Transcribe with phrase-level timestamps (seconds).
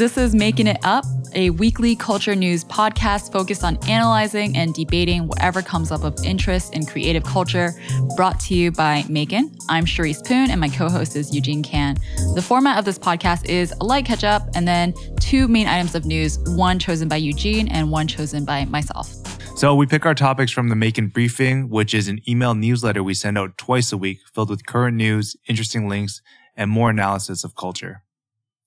[0.00, 5.28] This is Making It Up, a weekly culture news podcast focused on analyzing and debating
[5.28, 7.74] whatever comes up of interest in creative culture,
[8.16, 9.54] brought to you by Maekan.
[9.68, 11.98] I'm Charisse Poon, and my co host is Eugene Kan.
[12.34, 15.94] The format of this podcast is a light catch up and then two main items
[15.94, 19.12] of news, one chosen by Eugene and one chosen by myself.
[19.58, 23.12] So we pick our topics from the Maekan Briefing, which is an email newsletter we
[23.12, 26.22] send out twice a week filled with current news, interesting links,
[26.56, 28.02] and more analysis of culture.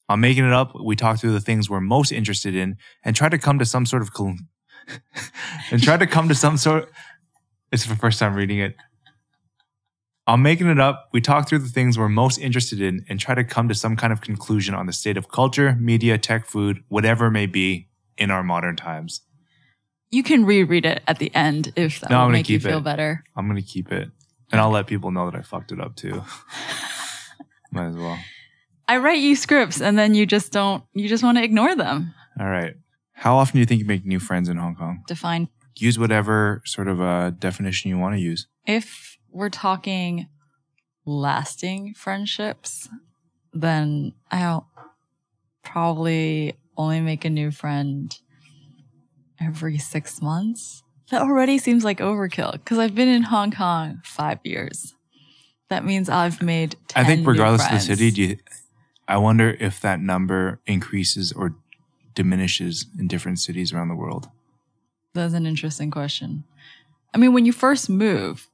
[0.10, 3.30] On Making It Up, we talk through the things we're most interested in and try
[3.30, 4.36] to come to some sort of col-
[5.72, 6.92] and try to come to some sort.
[7.72, 8.76] It's the first time reading it.
[10.26, 13.36] On Making It Up, we talk through the things we're most interested in and try
[13.36, 16.84] to come to some kind of conclusion on the state of culture, media, tech, food,
[16.88, 19.22] whatever it may be in our modern times.
[20.12, 22.84] You can reread it at the end if that no, will make you feel it.
[22.84, 23.24] better.
[23.36, 24.10] I'm gonna keep it,
[24.52, 26.24] and I'll let people know that I fucked it up too.
[27.72, 28.20] Might as well.
[28.88, 32.14] I write you scripts and then you just don't, you just want to ignore them.
[32.40, 32.76] All right.
[33.14, 35.04] How often do you think you make new friends in Hong Kong?
[35.08, 38.48] Define Use whatever sort of uh, definition you want to use.
[38.68, 40.28] if we're talking
[41.06, 42.88] lasting friendships,
[43.54, 44.70] then I'll
[45.64, 48.16] probably only make a new friend
[49.42, 50.84] every six months.
[51.10, 54.94] That already seems like overkill because I've been in Hong Kong five years.
[55.70, 56.76] That means I've made.
[56.90, 58.38] 10 I think regardless of the city, do you,
[59.08, 61.56] I wonder if that number increases or
[62.16, 64.30] diminishes in different cities around the world.
[65.14, 66.44] That's an interesting question.
[67.14, 68.50] I mean, when you first move,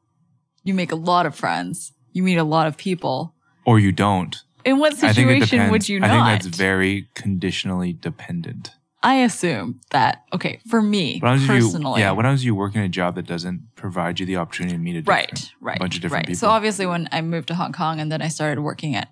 [0.64, 1.94] you make a lot of friends.
[2.12, 3.34] You meet a lot of people.
[3.66, 4.36] Or you don't.
[4.66, 6.10] In what I situation would you not?
[6.10, 8.72] I think that's very conditionally dependent.
[9.02, 12.02] I assume that okay for me if you, personally.
[12.02, 14.82] yeah, when happens if you working a job that doesn't provide you the opportunity to
[14.82, 16.28] meet a different, right, right, bunch of different right.
[16.28, 16.40] people?
[16.40, 19.08] So obviously, when I moved to Hong Kong and then I started working at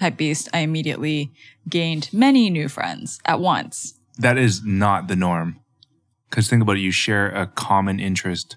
[0.00, 1.32] Hypebeast, I immediately
[1.68, 3.94] gained many new friends at once.
[4.18, 5.60] that is not the norm.
[6.28, 8.56] Because think about it, you share a common interest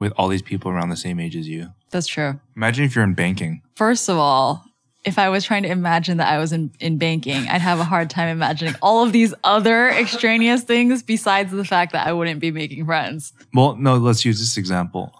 [0.00, 1.68] with all these people around the same age as you.
[1.90, 2.40] That's true.
[2.56, 3.62] Imagine if you're in banking.
[3.74, 4.64] First of all,
[5.04, 7.84] if I was trying to imagine that I was in, in banking, I'd have a
[7.84, 12.40] hard time imagining all of these other extraneous things besides the fact that I wouldn't
[12.40, 13.32] be making friends.
[13.54, 15.12] Well, no, let's use this example.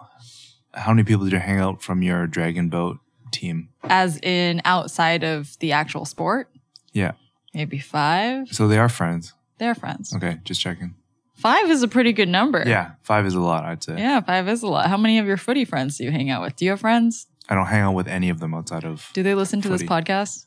[0.75, 2.99] How many people did you hang out from your dragon boat
[3.33, 3.69] team?
[3.85, 6.51] As in outside of the actual sport,
[6.93, 7.13] Yeah.
[7.55, 8.49] maybe five.
[8.49, 9.33] So they are friends.
[9.59, 10.15] They're friends.
[10.15, 10.95] Okay, just checking.
[11.35, 12.63] Five is a pretty good number.
[12.67, 13.97] Yeah, five is a lot, I'd say.
[13.99, 14.87] Yeah, five is a lot.
[14.89, 16.57] How many of your footy friends do you hang out with?
[16.57, 17.27] Do you have friends?
[17.49, 19.09] I don't hang out with any of them outside of.
[19.15, 20.47] Do they listen to this podcast?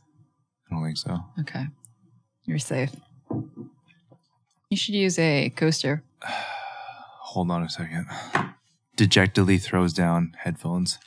[0.70, 1.20] I don't think so.
[1.40, 1.66] Okay.
[2.46, 2.92] You're safe.
[4.70, 6.04] You should use a coaster.
[7.32, 8.08] Hold on a second.
[8.98, 11.00] Dejectedly throws down headphones.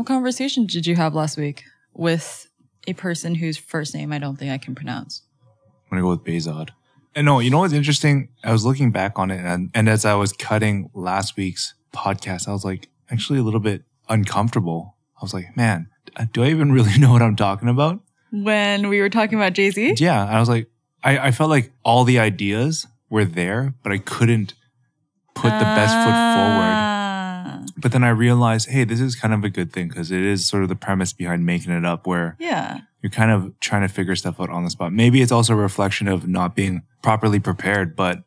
[0.00, 2.48] What conversation did you have last week with
[2.88, 5.20] a person whose first name I don't think I can pronounce?
[5.44, 6.70] I'm gonna go with Bezod.
[7.14, 8.30] And no, you know what's interesting?
[8.42, 12.48] I was looking back on it, and, and as I was cutting last week's podcast,
[12.48, 14.96] I was like actually a little bit uncomfortable.
[15.18, 18.00] I was like, man, uh, do I even really know what I'm talking about?
[18.32, 19.96] When we were talking about Jay Z?
[19.98, 20.70] Yeah, I was like,
[21.04, 24.54] I, I felt like all the ideas were there, but I couldn't
[25.34, 26.89] put the best foot forward.
[27.76, 30.46] But then I realized, hey, this is kind of a good thing because it is
[30.48, 32.80] sort of the premise behind making it up, where Yeah.
[33.02, 34.92] you're kind of trying to figure stuff out on the spot.
[34.92, 38.22] Maybe it's also a reflection of not being properly prepared, but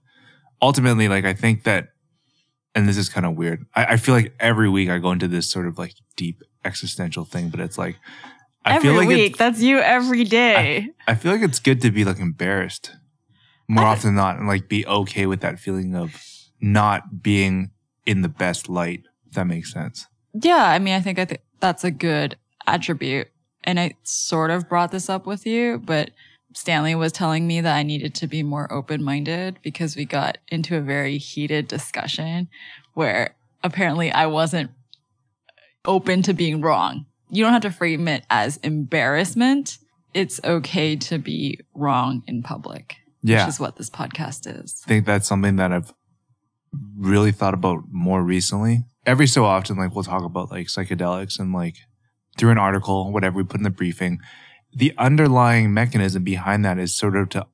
[0.62, 1.90] ultimately, like I think that,
[2.76, 3.66] and this is kind of weird.
[3.76, 7.26] I, I feel like every week I go into this sort of like deep existential
[7.26, 7.98] thing, but it's like
[8.66, 9.38] I every feel like week.
[9.38, 10.90] That's you every day.
[11.08, 12.92] I feel like it's good to be like embarrassed
[13.68, 16.16] more I- often than not, and like be okay with that feeling of
[16.62, 17.72] not being
[18.06, 19.04] in the best light.
[19.34, 20.08] That makes sense.
[20.34, 23.28] Yeah, I mean, I think I think that's a good attribute.
[23.64, 26.12] And I sort of brought this up with you, but
[26.54, 30.38] Stanley was telling me that I needed to be more open minded because we got
[30.50, 32.48] into a very heated discussion
[32.94, 34.72] where apparently I wasn't
[35.86, 37.06] open to being wrong.
[37.30, 39.78] You don't have to frame it as embarrassment.
[40.14, 43.46] It's okay to be wrong in public, Yeah.
[43.46, 44.82] which is what this podcast is.
[44.86, 45.94] I think that's something that I've
[46.98, 48.84] really thought about more recently.
[49.06, 51.76] Every so often, like we'll talk about like psychedelics and like
[52.38, 54.20] through an article, whatever we put in the briefing,
[54.74, 57.48] the underlying mechanism behind that is sort of to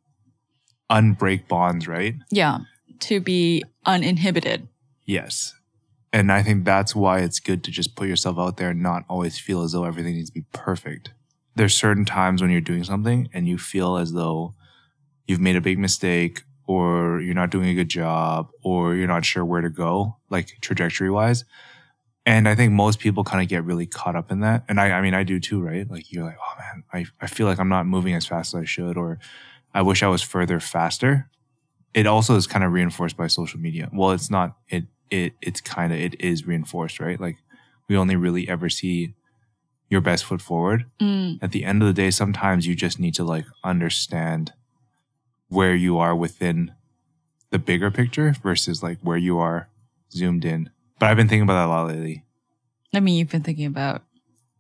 [0.89, 2.15] unbreak bonds, right?
[2.31, 2.59] Yeah.
[3.01, 4.67] To be uninhibited.
[5.05, 5.53] Yes.
[6.11, 9.03] And I think that's why it's good to just put yourself out there and not
[9.07, 11.13] always feel as though everything needs to be perfect.
[11.55, 14.55] There's certain times when you're doing something and you feel as though
[15.27, 19.25] you've made a big mistake or you're not doing a good job or you're not
[19.25, 21.44] sure where to go, like trajectory wise.
[22.27, 24.66] And I think most people kind of get really caught up in that.
[24.69, 25.89] And I, I mean, I do too, right?
[25.89, 28.62] Like you're like, oh man, I, I feel like I'm not moving as fast as
[28.62, 29.18] I should, or
[29.74, 31.27] I wish I was further faster.
[31.95, 33.89] It also is kind of reinforced by social media.
[33.92, 34.56] Well, it's not.
[34.68, 37.19] It it it's kind of it is reinforced, right?
[37.19, 37.38] Like
[37.88, 39.16] we only really ever see
[39.89, 40.86] your best foot forward.
[41.01, 44.54] Mm, At the end of the day, sometimes you just need to like understand
[45.49, 46.71] where you are within
[47.51, 49.69] the bigger picture versus like where you are
[50.11, 50.69] zoomed in.
[50.99, 52.23] But I've been thinking about that a lot lately.
[52.93, 54.03] I mean, you've been thinking about,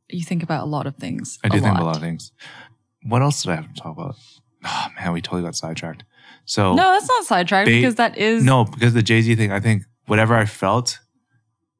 [0.09, 1.39] you think about a lot of things.
[1.43, 2.31] I do think about a lot of things.
[3.03, 4.15] What else did I have to talk about?
[4.65, 6.03] Oh man, we totally got sidetracked.
[6.45, 8.43] So No, that's not sidetracked They- because that is.
[8.43, 10.99] no, because the Jay Z thing, I think whatever I felt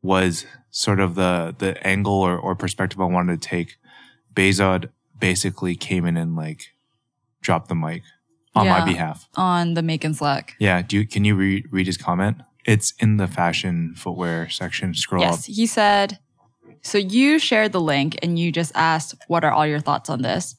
[0.02, 3.76] was sort of the the angle or, or perspective I wanted to take.
[4.34, 6.68] Bezod basically came in and like
[7.42, 8.04] dropped the mic
[8.56, 9.28] on my behalf.
[9.36, 10.56] On the Maekan Slack.
[10.60, 12.38] Yeah, do you, can you re- read his comment?
[12.66, 14.94] It's in the fashion footwear section.
[14.94, 15.32] Scroll up.
[15.32, 16.20] Yes, he said.
[16.82, 20.22] So you shared the link and you just asked, "What are all your thoughts on
[20.22, 20.56] this?"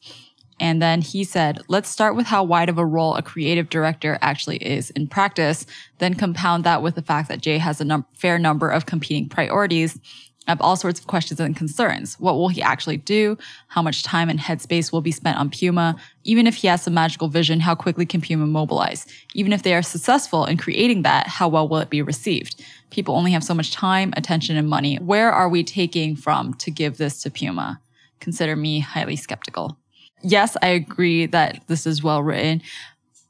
[0.59, 4.19] And then he said, "Let's start with how wide of a role a creative director
[4.21, 5.65] actually is in practice.
[5.99, 9.29] Then compound that with the fact that Jay has a num- fair number of competing
[9.29, 9.99] priorities."
[10.47, 12.19] Have all sorts of questions and concerns.
[12.19, 13.39] What will he actually do?
[13.69, 15.97] How much time and headspace will be spent on Puma?
[16.25, 19.07] Even if he has some magical vision, how quickly can Puma mobilize?
[19.35, 22.61] Even if they are successful in creating that, how well will it be received?
[22.91, 24.97] People only have so much time, attention, and money.
[24.97, 27.81] Where are we taking from to give this to Puma?
[28.19, 29.79] Consider me highly skeptical.
[30.23, 32.63] Yes, I agree that this is well written,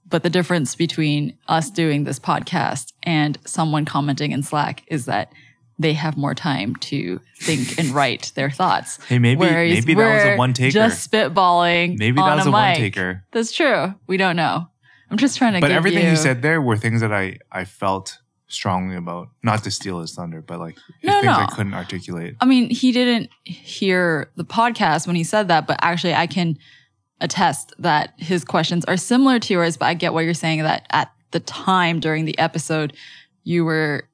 [0.09, 5.33] but the difference between us doing this podcast and someone commenting in Slack is that
[5.81, 9.03] they have more time to think and write their thoughts.
[9.07, 10.71] Hey, maybe- Whereas maybe that was a one-taker.
[10.73, 11.99] Just spitballing.
[11.99, 13.25] Maybe on that was a a one taker.
[13.33, 13.95] That's true.
[14.07, 14.69] We don't know.
[15.11, 15.61] I'm just trying to.
[15.61, 19.29] But give everything you, he said there were things that I, I felt strongly about.
[19.43, 22.37] Not to steal his thunder, but like No, things I couldn't articulate.
[22.41, 26.59] I mean, he didn't hear the podcast when he said that, but actually, I can
[27.21, 29.77] attest that his questions are similar to yours.
[29.77, 32.93] But I get what you're saying that at the time during the episode,
[33.45, 34.09] you were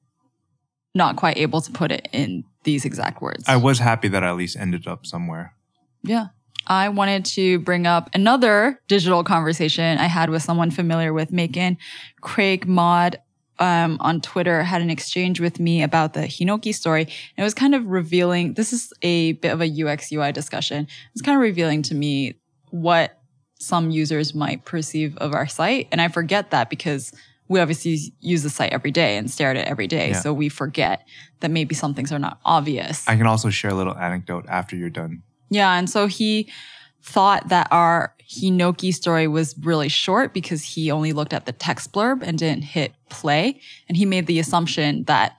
[0.97, 3.45] not quite able to put it in these exact words.
[3.47, 5.55] I was happy that I at least ended up somewhere.
[6.03, 6.29] Yeah.
[6.67, 11.77] I wanted to bring up another digital conversation I had with someone familiar with Maekan.
[12.23, 13.21] Craig Mod
[13.59, 17.03] um, on Twitter had an exchange with me about the Hinoki story.
[17.03, 20.89] And it was kind of revealing, this is a bit of a UX UI discussion.
[21.13, 22.35] It's kind of revealing to me
[22.71, 23.21] what
[23.59, 25.89] some users might perceive of our site.
[25.93, 27.13] And I forget that because
[27.49, 30.11] we obviously use the site every day and stare at it every day.
[30.11, 30.21] Yeah.
[30.21, 31.07] So we forget
[31.41, 33.07] that maybe some things are not obvious.
[33.09, 35.23] I can also share a little anecdote after you're done.
[35.51, 36.51] Yeah, and so he
[37.03, 41.93] thought that our Hinoki story was really short because he only looked at the text
[41.93, 43.61] blurb and didn't hit play.
[43.89, 45.37] And he made the assumption that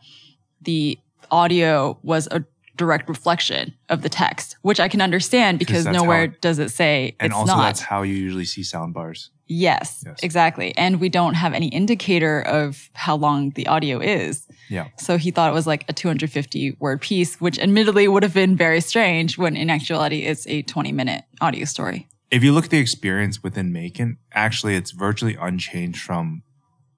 [0.61, 0.97] the
[1.29, 2.45] audio was a
[2.77, 7.15] direct reflection of the text, which I can understand because nowhere it- does it say
[7.19, 7.63] And it's also, not.
[7.63, 9.31] that's how you usually see sound bars.
[9.47, 10.17] Yes, Yes.
[10.21, 10.73] exactly.
[10.77, 14.45] And we don't have any indicator of how long the audio is.
[14.69, 14.87] Yeah.
[14.97, 18.57] So he thought it was like a 250 word piece, which admittedly would have been
[18.57, 22.07] very strange when in actuality it's a 20 minute audio story.
[22.29, 26.43] If you look at the experience within Maekan, actually, it's virtually unchanged from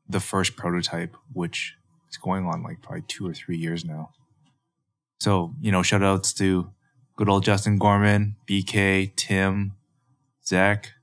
[0.08, 1.76] the first prototype, which
[2.10, 4.10] is going on like probably two or three years now.
[5.20, 6.72] So, you know, shout outs to
[7.16, 9.74] good old Justin Gorman, BK, Tim,
[10.44, 10.94] Zach,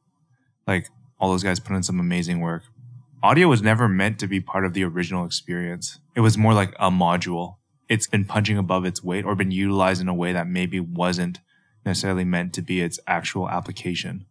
[0.66, 2.64] like all those guys put in some amazing work.
[3.22, 5.98] Audio was never meant to be part of the original experience.
[6.14, 7.56] It was more like a module.
[7.88, 11.40] It's been punching above its weight or been utilized in a way that maybe wasn't
[11.84, 14.26] necessarily meant to be its actual application.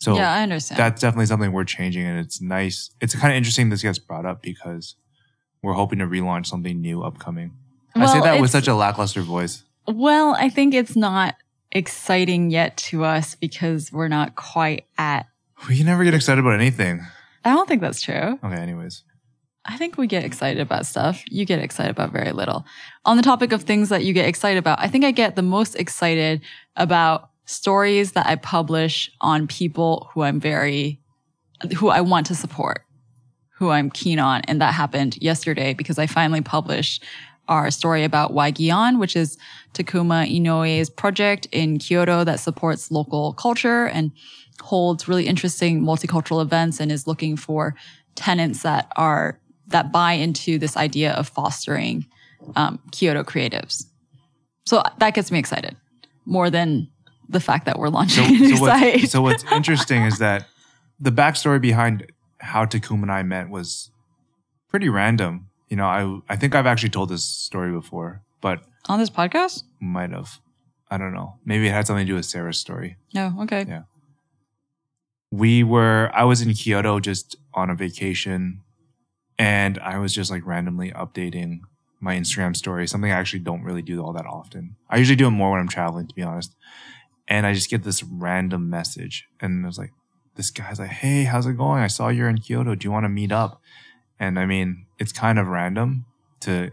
[0.00, 0.80] So yeah, I understand.
[0.80, 2.90] that's definitely something we're changing and it's nice.
[3.00, 4.96] It's kind of interesting this gets brought up because
[5.62, 7.52] we're hoping to relaunch something new upcoming.
[7.94, 9.64] I say that with such a lackluster voice.
[9.86, 11.36] well, I think it's not
[11.70, 15.26] exciting yet to us because we're not quite at.
[15.68, 17.06] We can never get excited about anything.
[17.44, 18.38] I don't think that's true.
[18.42, 19.04] Okay, anyways.
[19.64, 21.22] I think we get excited about stuff.
[21.28, 22.64] You get excited about very little.
[23.04, 25.42] On the topic of things that you get excited about, I think I get the
[25.42, 26.40] most excited
[26.76, 31.00] about stories that I publish on people who I'm very,
[31.76, 32.82] who I want to support,
[33.56, 34.42] who I'm keen on.
[34.48, 37.04] And that happened yesterday because I finally published
[37.48, 39.36] our story about Waigion, which is
[39.74, 44.12] Takuma Inoue's project in Kyoto that supports local culture and
[44.60, 47.74] holds really interesting multicultural events and is looking for
[48.14, 52.06] tenants that are that buy into this idea of fostering
[52.56, 53.86] um, Kyoto creatives.
[54.66, 55.76] So that gets me excited
[56.26, 56.88] more than
[57.28, 59.10] the fact that we're launching So, a new so, what's, site.
[59.10, 60.46] so what's interesting is that
[61.00, 63.90] the backstory behind how Takuma and I met was
[64.68, 65.48] pretty random.
[65.68, 69.62] You know, I I think I've actually told this story before, but On this podcast?
[69.80, 70.38] might have.
[70.90, 71.38] I don't know.
[71.46, 72.96] Maybe it had something to do with Sarah's story.
[73.14, 73.34] No.
[73.42, 73.64] Okay.
[73.66, 73.82] Yeah.
[75.32, 78.60] We were, I was in Kyoto just on a vacation
[79.38, 81.60] and I was just like randomly updating
[82.00, 84.76] my Instagram story, something I actually don't really do all that often.
[84.90, 86.54] I usually do it more when I'm traveling, to be honest.
[87.26, 89.92] And I just get this random message and I was like,
[90.36, 91.82] this guy's like, Hey, how's it going?
[91.82, 92.74] I saw you're in Kyoto.
[92.74, 93.62] Do you want to meet up?
[94.20, 96.04] And I mean, it's kind of random
[96.40, 96.72] to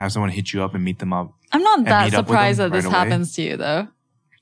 [0.00, 1.32] have someone hit you up and meet them up.
[1.50, 2.94] I'm not that meet up with surprised that this away.
[2.94, 3.88] happens to you, though.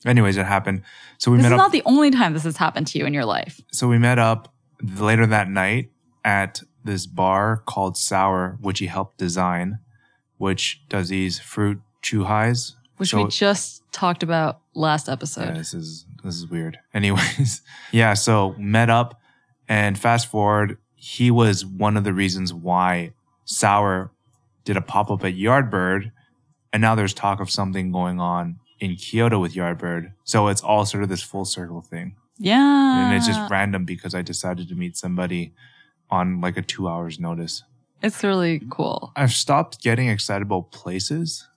[0.07, 0.83] Anyways, it happened.
[1.19, 1.49] So we met up.
[1.49, 1.65] This met is up.
[1.67, 3.61] not the only time this has happened to you in your life.
[3.73, 5.91] so we met up later that night
[6.25, 9.79] at this bar called Sour, which he helped design,
[10.39, 12.73] which does these fruit chuhais.
[12.97, 15.47] which So- we just talked about last episode.
[15.49, 16.79] Yeah, this is this is weird.
[16.95, 19.21] Anyways, yeah, so met up
[19.69, 23.13] and fast forward, he was one of the reasons why
[23.45, 24.11] Sour
[24.65, 26.11] did a pop-up at Yardbird,
[26.73, 30.13] and now there's talk of something going on in Kyoto with Yardbird.
[30.25, 32.17] So it's all sort of this full circle thing.
[32.39, 33.07] Yeah.
[33.07, 35.55] And it's just random because I decided to meet somebody
[36.11, 37.63] on like a two hours notice.
[38.03, 38.69] it's really mm-hmm.
[38.69, 39.13] cool.
[39.17, 41.49] I've stopped getting excited about places,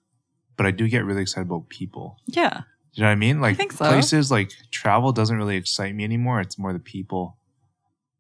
[0.58, 2.18] but I do get really excited about people.
[2.26, 2.62] Yeah.
[2.94, 3.42] You know what I mean?
[3.42, 3.86] Like think so.
[3.86, 6.42] places like travel doesn't really excite me anymore.
[6.42, 7.38] It's more the people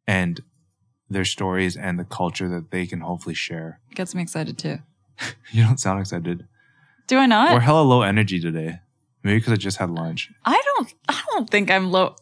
[0.07, 0.41] and
[1.09, 3.79] their stories and the culture that they can hopefully share.
[3.95, 4.79] Gets me excited too.
[5.51, 6.47] You don't sound excited.
[7.07, 7.51] Do I not?
[7.53, 8.79] We're hella low energy today.
[9.23, 10.31] Maybe because I just had lunch.
[10.45, 12.15] I don't I don't think I'm low.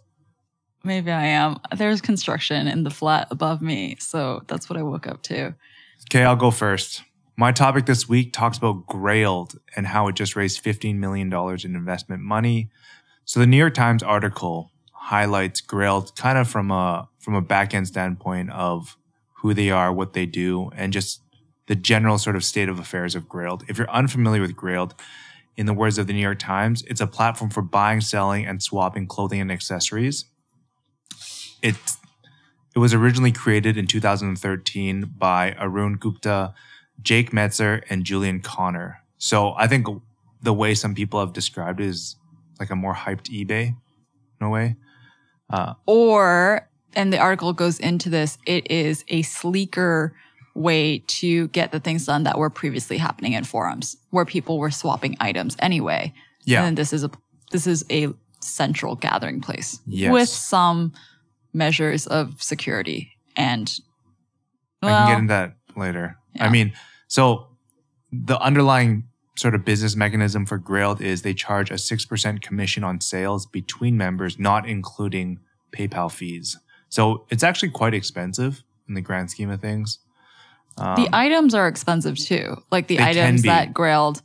[0.83, 1.57] Maybe I am.
[1.75, 5.53] There's construction in the flat above me, so that's what I woke up to.
[6.09, 7.03] Okay, I'll go first.
[7.35, 11.75] My topic this week talks about Grailed and how it just raised $15 million in
[11.75, 12.69] investment money.
[13.25, 17.73] So the New York Times article highlights Grailed kind of from a from a back
[17.73, 18.97] end standpoint of
[19.41, 21.21] who they are, what they do, and just
[21.67, 23.69] the general sort of state of affairs of Grailed.
[23.69, 24.93] If you're unfamiliar with Grailed,
[25.57, 28.61] in the words of the New York Times, it's a platform for buying, selling, and
[28.61, 30.25] swapping clothing and accessories.
[31.61, 31.75] It
[32.75, 36.53] it was originally created in 2013 by Arun Gupta,
[37.01, 38.99] Jake Metzer, and Julian Connor.
[39.17, 39.87] So I think
[40.43, 42.17] the way some people have described it is
[42.59, 43.75] like a more hyped eBay,
[44.39, 44.75] in a way.
[45.49, 50.15] Uh, Or and the article goes into this, it is a sleeker
[50.57, 54.71] way to get the things done that were previously happening in forums where people were
[54.71, 56.13] swapping items anyway.
[56.45, 57.11] yeah, And this is a
[57.51, 58.09] this is a
[58.41, 60.11] central gathering place Yes.
[60.11, 60.93] with some
[61.53, 63.71] measures of security and
[64.81, 66.17] I can get into that later.
[66.39, 66.73] I mean,
[67.07, 67.47] so
[68.11, 73.01] the underlying sort of business mechanism for Grailed is they charge a 6% commission on
[73.01, 75.39] sales between members, not including
[75.71, 76.57] PayPal fees.
[76.89, 79.99] So it's actually quite expensive in the grand scheme of things.
[80.77, 82.57] Um, the items are expensive too.
[82.71, 84.21] Like the items that Grailed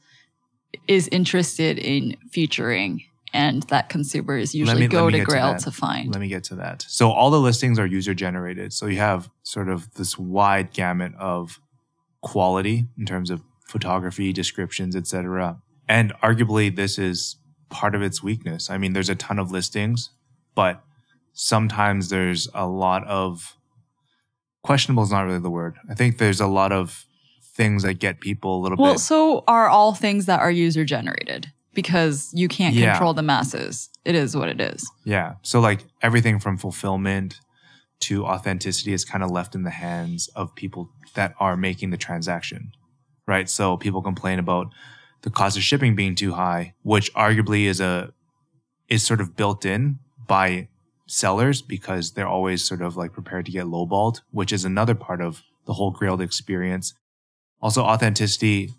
[0.88, 5.70] is interested in featuring and that consumers usually me- go to get to Grailed to
[5.70, 6.12] find.
[6.12, 6.84] Let me get to that.
[6.88, 8.72] So all the listings are user generated.
[8.72, 11.60] So you have sort of this wide gamut of
[12.20, 15.62] quality in terms of photography, descriptions, etc.
[15.88, 17.36] And arguably this is
[17.70, 18.68] part of its weakness.
[18.68, 20.10] I mean, there's a ton of listings,
[20.54, 20.84] but
[21.32, 23.56] sometimes there's a lot of
[24.62, 25.76] questionable is not really the word.
[25.90, 27.06] I think there's a lot of
[27.54, 30.50] things that get people a little Well, bit Well, so are all things that are
[30.50, 32.92] user generated because you can't Yeah.
[32.92, 33.90] control the masses.
[34.04, 34.90] It is what it is.
[35.04, 35.34] Yeah.
[35.42, 37.40] So like everything from fulfillment
[38.00, 41.96] to authenticity is kind of left in the hands of people that are making the
[41.96, 42.72] transaction.
[43.26, 43.48] Right.
[43.48, 44.68] So people complain about
[45.22, 48.12] the cost of shipping being too high, which arguably is a
[48.88, 50.68] is sort of built in by
[51.06, 55.20] sellers because they're always sort of like prepared to get lowballed, which is another part
[55.20, 56.94] of the whole Grailed experience.
[57.60, 58.70] Also, authenticity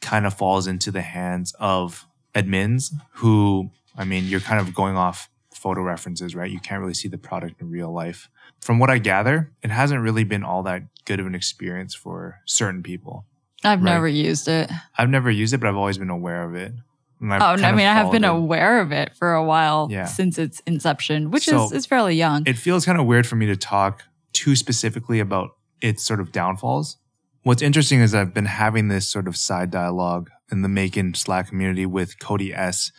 [0.00, 4.96] kind of falls into the hands of admins who, I mean, you're kind of going
[4.96, 6.50] off photo references, right?
[6.50, 8.28] You can't really see the product in real life.
[8.60, 12.40] From what I gather, it hasn't really been all that good of an experience for
[12.46, 13.26] certain people.
[13.62, 13.92] I've Right.
[13.92, 14.70] never used it.
[14.96, 16.72] I've never used it, but I've always been aware of it.
[17.20, 18.28] And I've Oh, no, I mean, I have been it.
[18.30, 20.06] aware of it for a while Yeah.
[20.06, 22.42] since its inception, which So- is, is fairly young.
[22.46, 25.50] it feels kind of weird for me to talk too specifically about
[25.80, 26.96] its sort of downfalls.
[27.42, 31.48] What's interesting is I've been having this sort of side dialogue in the Maekan Slack
[31.48, 32.90] community with Cody S.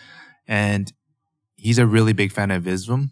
[0.48, 0.92] And
[1.56, 3.12] he's a really big fan of Visvim.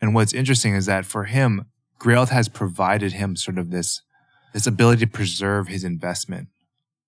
[0.00, 1.66] And what's interesting is that for him,
[2.00, 4.02] Grailed has provided him sort of this,
[4.52, 6.48] this ability to preserve his investment.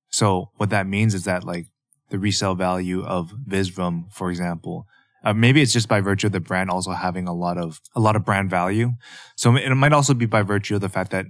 [0.08, 1.66] So what that means is that like
[2.10, 4.86] the resale value of Visvim, for example,
[5.24, 8.00] uh, maybe it's just by virtue of the brand also having a lot of a
[8.00, 8.92] lot of brand value.
[9.36, 11.26] So it might also be by virtue of the fact that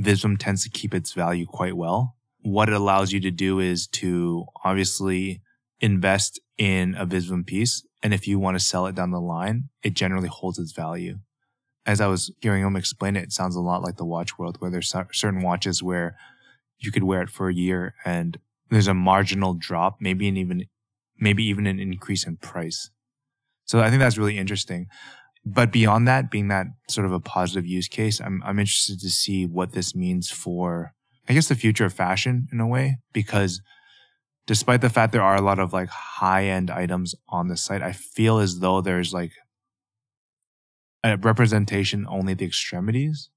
[0.00, 2.16] Visvim tends to keep its value quite well.
[2.40, 5.42] What it allows you to do is to obviously
[5.80, 9.68] invest in a Visvim piece And if you want to sell it down the line,
[9.82, 11.18] it generally holds its value.
[11.84, 14.56] As I was hearing him explain it, it sounds a lot like the watch world
[14.60, 16.16] where there's certain watches where
[16.78, 18.38] you could wear it for a year and
[18.72, 20.64] there's a marginal drop, maybe an even,
[21.18, 22.90] maybe even an increase in price.
[23.64, 24.86] So I think that's really interesting.
[25.44, 29.10] But beyond that, being that sort of a positive use case, I'm, I'm interested to
[29.10, 30.94] see what this means for,
[31.28, 33.60] I guess, the future of fashion in a way, because
[34.46, 37.82] despite the fact there are a lot of like high end items on the site,
[37.82, 39.32] I feel as though there's like
[41.04, 43.28] a representation only the extremities.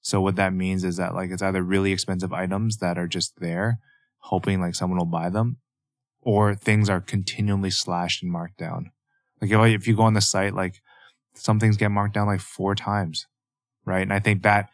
[0.00, 3.38] So what that means is that like it's either really expensive items that are just
[3.38, 3.78] there,
[4.24, 5.58] hoping like someone will buy them,
[6.22, 8.90] or things are continually slashed and marked down.
[9.40, 10.80] Like if, if you go on the site, like
[11.34, 13.26] some things get marked down like four times,
[13.84, 14.02] right?
[14.02, 14.70] And I think that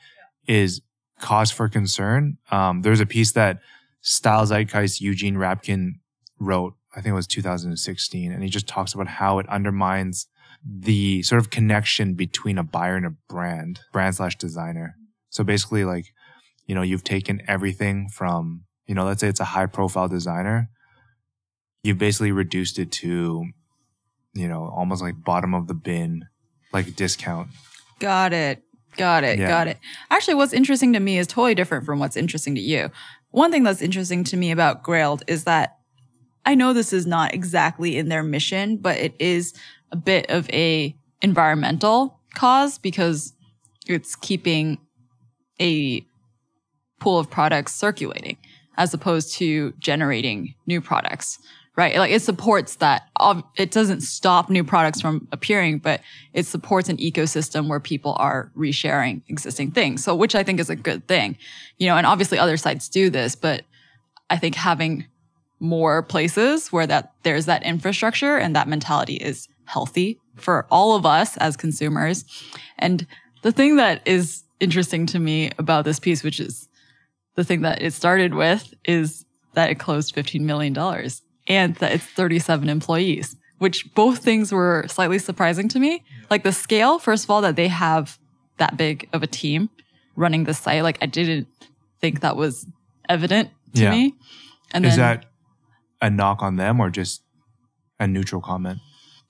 [0.47, 0.81] is
[1.21, 2.39] cause for concern.
[2.51, 3.61] Um, there's a piece that
[4.01, 5.95] Style Zeitgeist Eugene Rabkin
[6.39, 10.27] wrote, I think it was 2016, and he just talks about how it undermines
[10.65, 14.97] the sort of connection between a buyer and a brand, brand slash designer.
[15.31, 16.07] So basically, like,
[16.67, 20.69] you know, you've taken everything from, you know, let's say it's a high profile designer.
[21.83, 23.45] You've basically reduced it to,
[24.35, 26.27] you know, almost like bottom of the bin,
[26.73, 27.49] like discount.
[27.99, 28.63] Got it.
[28.97, 29.39] Got it.
[29.39, 29.49] Yeah.
[29.49, 29.79] Got it.
[30.11, 32.91] Actually, what's interesting to me is totally different from what's interesting to you.
[33.31, 35.77] One thing that's interesting to me about Grailed is that
[36.45, 39.55] I know this is not exactly in their mission, but it is
[39.93, 43.35] a bit of a environmental cause because
[43.87, 44.79] it's keeping
[45.61, 46.05] a
[46.99, 48.37] pool of products circulating
[48.81, 51.39] as opposed to generating new products
[51.77, 53.09] right like it supports that
[53.57, 56.01] it doesn't stop new products from appearing but
[56.33, 60.71] it supports an ecosystem where people are resharing existing things so which i think is
[60.71, 61.37] a good thing
[61.79, 63.63] you know and obviously other sites do this but
[64.31, 65.07] i think having
[65.61, 71.07] more places where that there's that infrastructure and that mentality is healthy for all of
[71.07, 72.25] us as consumers.
[72.79, 73.07] And
[73.43, 76.69] the thing that is interesting to me about this piece, which is
[77.37, 80.77] the thing that it started with, is that it closed $15 million
[81.47, 86.05] and that it's 37 employees, which both things were slightly surprising to me.
[86.31, 88.19] Like the scale, first of all, that they have
[88.59, 89.71] that big of a team
[90.17, 90.83] running the site.
[90.83, 91.49] Like I didn't
[92.01, 92.67] think that was
[93.09, 93.91] evident to yeah.
[93.91, 94.15] me.
[94.73, 95.27] And is then, that
[96.01, 97.23] a knock on them or just
[97.99, 98.79] a neutral comment?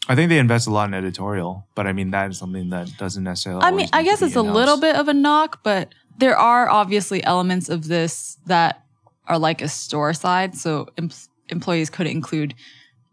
[0.08, 2.96] I think they invest a lot in editorial, but I mean that is something that
[2.98, 3.62] doesn't necessarily.
[3.62, 7.22] I mean, I guess it's a little bit of a knock, but there are obviously
[7.24, 8.84] elements of this that
[9.26, 10.54] are like a store side.
[10.54, 11.10] So em-
[11.48, 12.54] employees could include,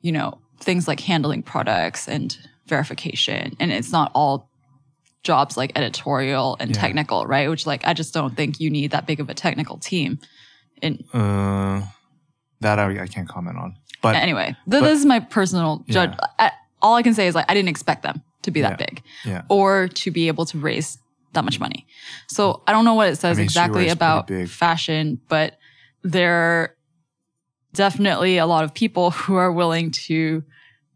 [0.02, 4.50] you know, things like handling products and verification, and it's not all
[5.24, 6.82] jobs like editorial and yeah.
[6.82, 7.50] technical, right?
[7.50, 10.20] Which like I just don't think you need that big of a technical team.
[10.82, 11.84] In uh,
[12.62, 13.76] that I, I can't comment on.
[14.02, 16.14] But anyway, th- but, this is my personal judge.
[16.40, 19.02] Yeah all I can say is like I didn't expect them to be that big
[19.26, 19.44] yeah.
[19.50, 20.98] or to be able to raise
[21.38, 21.88] that much money.
[22.28, 25.58] So I don't know what it says I mean, exactly about fashion, but
[26.04, 26.76] there are
[27.74, 30.44] definitely a lot of people who are willing to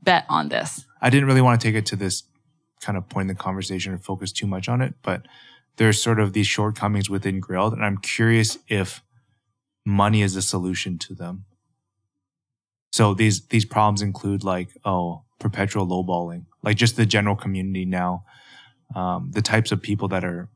[0.02, 0.86] bet on this.
[1.02, 2.24] I didn't really want to take it to this
[2.82, 5.28] kind of point in the conversation or focus too much on it, but
[5.78, 9.02] there's sort of these shortcomings within Grailed, and I'm curious if
[9.86, 11.46] money is a solution to them.
[12.92, 18.26] So these these problems include like, oh, perpetual lowballing, like just the general community now,
[18.96, 20.50] um, the types of people that are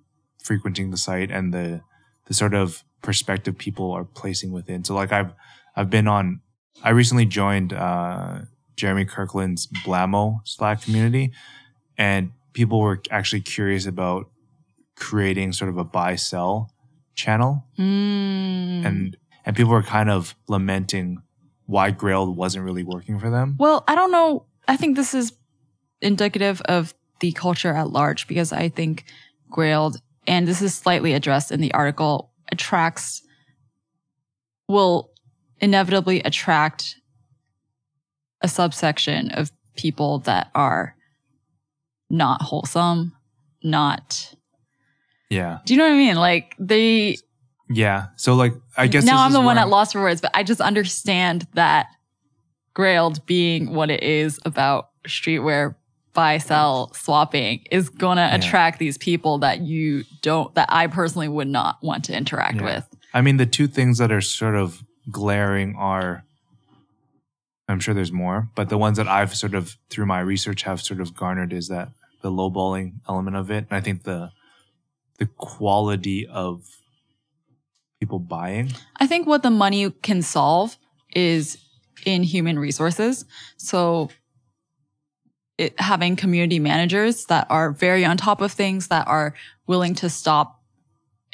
[0.44, 1.82] frequenting the site and the
[2.28, 4.84] the sort of perspective people are placing within.
[4.84, 5.34] So like I've
[5.76, 6.42] I've been on
[6.84, 8.40] I recently joined uh,
[8.76, 11.32] Jeremy Kirkland's Blamo Slack community
[11.98, 14.30] and people were actually curious about
[14.96, 16.72] creating sort of a buy sell
[17.16, 17.66] channel.
[17.78, 18.86] Mm.
[18.86, 21.22] And and people were kind of lamenting
[21.68, 23.56] why Grail wasn't really working for them.
[23.60, 25.34] Well, I don't know I think this is
[26.02, 29.06] indicative of the culture at large because I think
[29.52, 29.98] Grailed,
[30.28, 33.22] and this is slightly addressed in the article, attracts,
[34.68, 35.12] will
[35.60, 36.96] inevitably attract
[38.42, 40.96] a subsection of people that are
[42.10, 43.14] not wholesome,
[43.64, 44.34] not.
[45.30, 45.60] Yeah.
[45.66, 46.16] Do you know what I mean?
[46.16, 47.18] Like they.
[47.70, 48.08] Yeah.
[48.16, 50.44] So like, I guess now I'm the one I'm, at loss for words, but I
[50.44, 51.88] just understand that
[52.76, 55.76] Grailed being what it is about streetwear
[56.16, 58.36] buy sell swapping is going to yeah.
[58.36, 62.64] attract these people that you don't that I personally would not want to interact yeah.
[62.64, 62.88] with.
[63.14, 66.24] I mean the two things that are sort of glaring are
[67.68, 70.82] I'm sure there's more, but the ones that I've sort of through my research have
[70.82, 71.90] sort of garnered is that
[72.22, 73.68] the lowballing element of it.
[73.70, 74.32] And I think the
[75.20, 76.64] the quality of
[78.00, 78.72] people buying.
[78.98, 80.78] I think what the money can solve
[81.14, 81.58] is
[82.06, 83.26] in human resources.
[83.58, 84.10] So
[85.58, 89.34] it, having community managers that are very on top of things, that are
[89.68, 90.62] willing to stop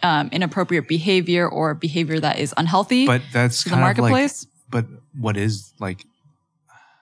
[0.03, 4.47] um, inappropriate behavior or behavior that is unhealthy But that's the of like, marketplace.
[4.69, 4.85] but
[5.17, 6.05] what is like,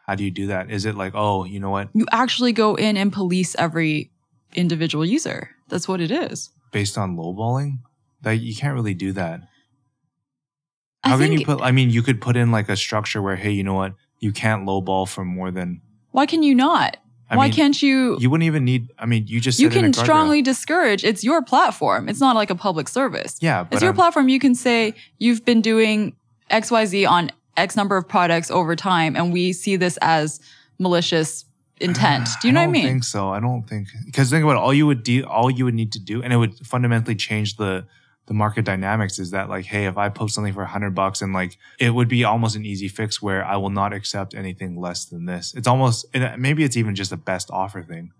[0.05, 0.69] how do you do that?
[0.71, 1.89] Is it like, oh, you know what?
[1.93, 4.11] you actually go in and police every
[4.53, 5.51] individual user.
[5.69, 6.49] That's what it is.
[6.71, 7.79] Based on lowballing?
[8.21, 9.41] That you can't really do that.
[11.03, 13.37] I How can you put, I mean, you could put in like a structure where,
[13.37, 13.93] hey, you know what?
[14.19, 16.97] You can't lowball for more than, Why can you not?
[17.31, 18.17] I Why mean, can't you?
[18.19, 21.03] you wouldn't even need, I mean, you just You said in a can strongly discourage.
[21.03, 22.09] It's your platform.
[22.09, 23.37] It's not like a public service.
[23.39, 24.29] Yeah, It's your I'm- platform.
[24.29, 26.15] You can say you've been doing
[26.49, 30.39] XYZ on X number of products over time, and we see this as
[30.79, 31.45] malicious
[31.79, 32.27] intent.
[32.41, 33.29] Do you know what I what I don't think so.
[33.29, 35.91] I don't think because think about it, all you would do, all you would need
[35.93, 37.85] to do, and it would fundamentally change the
[38.29, 39.17] the market dynamics.
[39.17, 41.89] Is that like, hey, if I post something for a hundred bucks, and like it
[41.89, 45.53] would be almost an easy fix where I will not accept anything less than this.
[45.55, 48.11] It's almost and uh, maybe it's even just a best offer thing.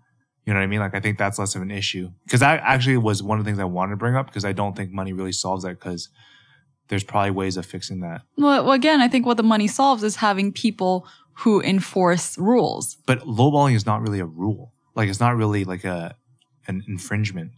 [0.44, 0.80] You know what I mean?
[0.80, 3.48] Like I think that's less of an issue because that actually was one of the
[3.48, 6.08] things I wanted to bring up because I don't think money really solves that because
[6.88, 8.22] there's probably ways of fixing that.
[8.36, 12.96] Well, well, again, I think what the money solves is having people who enforce rules.
[13.06, 14.72] But lowballing is not really a rule.
[14.96, 16.16] Like it's not really like a
[16.66, 17.52] an infringement.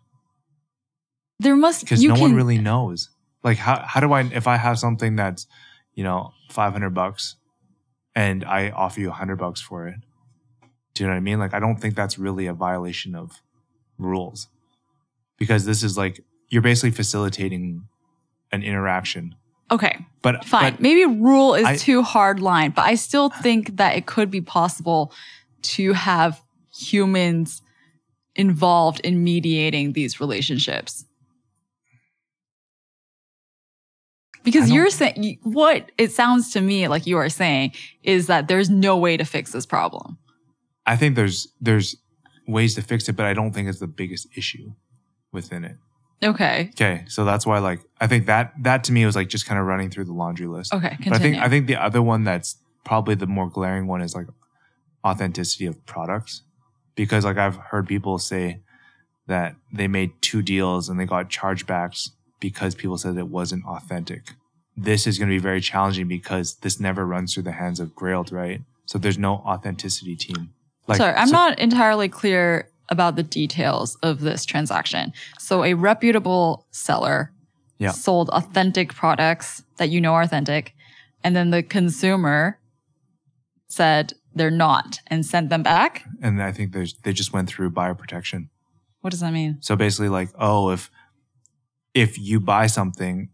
[1.38, 1.84] There must be.
[1.86, 3.08] because no can one really knows.
[3.42, 5.46] Like how how do I if I have something that's
[5.94, 7.36] you know five hundred bucks,
[8.14, 9.96] and I offer you a hundred bucks for it?
[10.94, 11.38] Do you know what I mean?
[11.38, 13.42] Like I don't think that's really a violation of
[13.98, 14.48] rules,
[15.38, 17.88] because this is like you're basically facilitating
[18.52, 19.34] an interaction.
[19.70, 20.04] okay.
[20.20, 20.74] But Fine.
[20.74, 24.30] but Maybe rule is I- too hard line, but I still think that it could
[24.30, 25.12] be possible
[25.62, 26.40] to have
[26.72, 27.62] humans
[28.36, 31.06] involved in mediating these relationships.
[34.42, 38.70] Because you're saying what it sounds to me like you are saying is that there's
[38.70, 40.18] no way to fix this problem.
[40.86, 41.96] I think there's there's
[42.46, 44.72] ways to fix it, but I don't think it's the biggest issue
[45.32, 45.76] within it.
[46.24, 46.70] Okay.
[46.74, 49.58] Okay, so that's why like I think that that to me was like just kind
[49.60, 50.72] of running through the laundry list.
[50.72, 50.90] Okay.
[50.90, 51.10] Continue.
[51.10, 54.14] But I think I think the other one that's probably the more glaring one is
[54.14, 54.26] like
[55.04, 56.42] authenticity of products,
[56.94, 58.60] because like I've heard people say
[59.26, 62.10] that they made two deals and they got chargebacks
[62.42, 64.32] because people said it wasn't authentic.
[64.76, 67.94] This is going to be very challenging because this never runs through the hands of
[67.94, 68.60] Grailed, right?
[68.84, 70.52] So there's no authenticity team.
[70.88, 75.12] Like, Sorry, I'm so- not entirely clear about the details of this transaction.
[75.38, 77.30] So, a reputable seller
[77.78, 77.92] Yeah.
[77.92, 80.74] sold authentic products that you know are authentic,
[81.22, 82.58] and then the consumer
[83.68, 86.04] said they're not and sent them back.
[86.20, 86.72] and I think
[87.04, 88.50] they just went through buyer protection.
[89.00, 89.58] What does that mean?
[89.60, 90.90] So basically, like, oh, if
[91.94, 93.28] if you buy something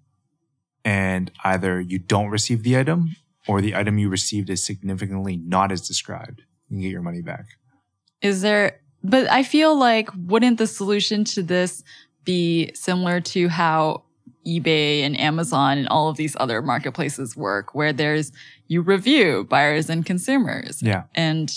[0.85, 3.17] and either you don't receive the item
[3.47, 7.23] or the item you received is significantly not as described, you can get your money
[7.23, 7.47] back.
[8.21, 11.83] Is there, but I feel like wouldn't the solution to this
[12.25, 14.03] be similar to how
[14.47, 18.33] eBay and Amazon and all of these other marketplaces work, where there's
[18.67, 21.05] you review buyers and consumers, Yeah.
[21.15, 21.53] and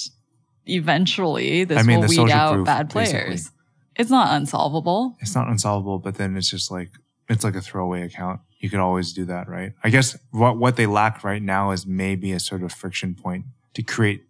[0.68, 3.10] eventually this I mean, will weed out proof, bad players.
[3.30, 3.58] basically.
[3.96, 5.18] It's not unsolvable.
[5.20, 6.92] It's not unsolvable, but then it's just like
[7.30, 8.42] it's like a throwaway account.
[8.60, 9.74] You could always do that, right?
[9.84, 13.46] I guess what what they lack right now is maybe a sort of friction point
[13.74, 14.24] to create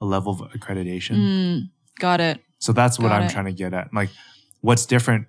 [0.00, 1.16] a level of accreditation.
[1.16, 2.40] Mm, got it.
[2.58, 3.32] So that's what Got I'm it.
[3.32, 3.92] trying to get at.
[3.92, 4.10] Like,
[4.60, 5.26] what's different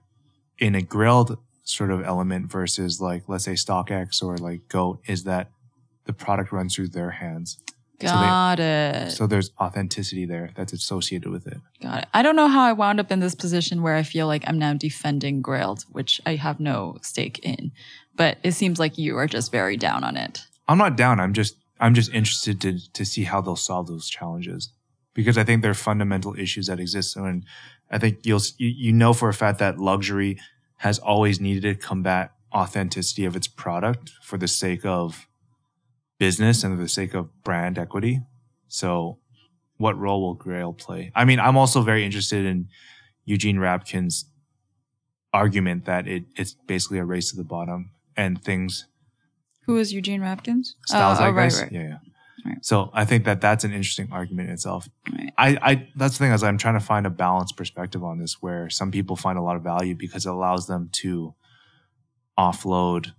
[0.60, 5.24] in a Grailed sort of element versus like, let's say StockX or like Goat is
[5.24, 5.52] that
[6.06, 7.58] the product runs through their hands.
[8.02, 9.12] So they- Got it.
[9.12, 11.58] So there's authenticity there that's associated with it.
[11.82, 12.08] Got it.
[12.14, 14.58] I don't know how I wound up in this position where I feel like I'm
[14.60, 17.72] now defending Grailed, which I have no stake in.
[18.16, 20.42] But it seems like you are just very down on it.
[20.68, 21.20] I'm not down.
[21.20, 24.72] I'm just I'm just interested to to see how they'll solve those challenges
[25.14, 27.16] because I think there are fundamental issues that exist.
[27.16, 27.46] And
[27.90, 30.40] I think you'll you, you know for a fact that luxury
[30.78, 35.28] has always needed to combat authenticity of its product for the sake of
[36.22, 38.22] business and for the sake of brand equity.
[38.68, 39.18] So,
[39.78, 41.12] what role will Grail play?
[41.16, 42.68] I mean, I'm also very interested in
[43.26, 44.26] Eugene Rabkin's
[45.34, 48.86] argument that it it's basically a race to the bottom and things
[49.66, 50.76] Who is Eugene Rabkins?
[50.86, 51.72] Styles oh, oh, right, right.
[51.72, 51.98] Yeah, yeah.
[52.46, 52.64] Right.
[52.64, 54.88] So I think that that's an interesting argument in itself.
[55.12, 55.34] Right.
[55.40, 58.38] I, I that's the thing is I'm trying to find a balanced perspective on this
[58.42, 61.34] where some people find a lot of value because it allows them to
[62.38, 63.14] offload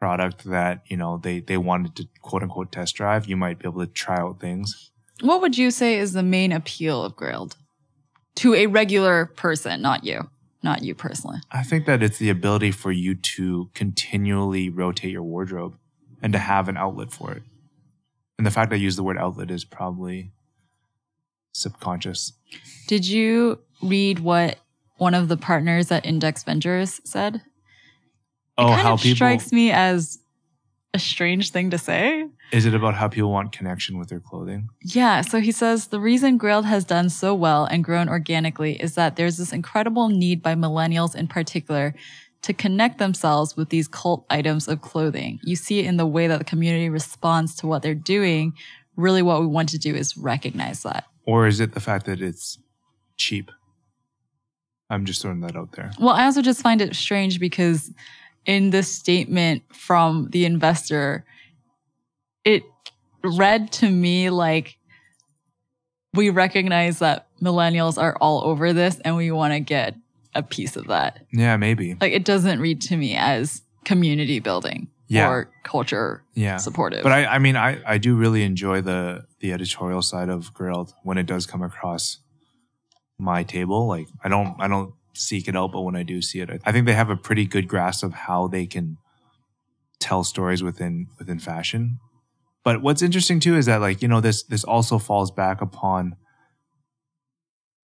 [0.00, 3.26] product that you know they they wanted to quote unquote test drive.
[3.26, 4.90] You might be able to try out things.
[5.20, 7.54] What would you say is the main appeal of Grailed
[8.36, 10.30] to a regular person, not you,
[10.62, 11.38] not you personally?
[11.52, 15.76] I think that it's the ability for you to continually rotate your wardrobe
[16.22, 17.42] and to have an outlet for it.
[18.38, 20.32] And the fact I use the word outlet is probably
[21.52, 22.32] subconscious.
[22.86, 24.58] Did you read what
[24.96, 27.42] one of the partners at Index Ventures said?
[28.60, 30.18] Oh, it kind how of people strikes me as
[30.92, 32.26] a strange thing to say.
[32.52, 34.68] is it about how people want connection with their clothing?
[34.82, 38.96] Yeah, so he says the reason Grailed has done so well and grown organically is
[38.96, 41.94] that there's this incredible need by millennials in particular
[42.42, 45.38] to connect themselves with these cult items of clothing.
[45.44, 48.54] You see it in the way that the community responds to what they're doing.
[48.96, 51.04] Really, what we want to do is recognize that.
[51.26, 52.58] Or is it the fact that it's
[53.16, 53.50] cheap?
[54.88, 55.92] I'm just throwing that out there.
[56.00, 57.92] Well, I also just find it strange because
[58.46, 61.24] in this statement from the investor,
[62.44, 62.62] it
[63.22, 64.76] read to me like
[66.14, 69.94] we recognize that millennials are all over this and we want to get
[70.34, 71.24] a piece of that.
[71.32, 71.96] Yeah, maybe.
[72.00, 75.28] Like it doesn't read to me as community building Yeah.
[75.28, 76.56] or culture Yeah.
[76.56, 77.02] supportive.
[77.02, 80.92] But I, I mean, I, I do really enjoy the the editorial side of Grailed
[81.02, 82.18] when it does come across
[83.18, 83.86] my table.
[83.86, 86.72] Like I don't I don't seek it out, but when I do see it, I,
[86.72, 88.98] think they have a pretty good grasp of how they can
[89.98, 91.98] tell stories within within fashion.
[92.64, 96.16] But what's interesting too is that like you know this this also falls back upon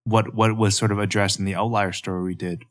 [0.04, 2.64] what what was sort of addressed in the outlier story we did.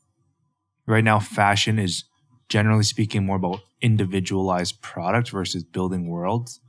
[0.86, 2.04] Right now, fashion is
[2.48, 6.60] generally speaking more about individualized product versus building worlds.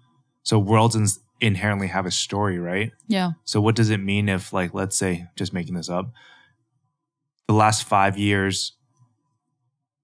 [0.42, 2.92] So worlds ins- inherently have a story, right?
[3.08, 3.32] yeah.
[3.46, 6.12] So what does it mean if like let's say just making this up
[7.48, 8.74] the last 5 years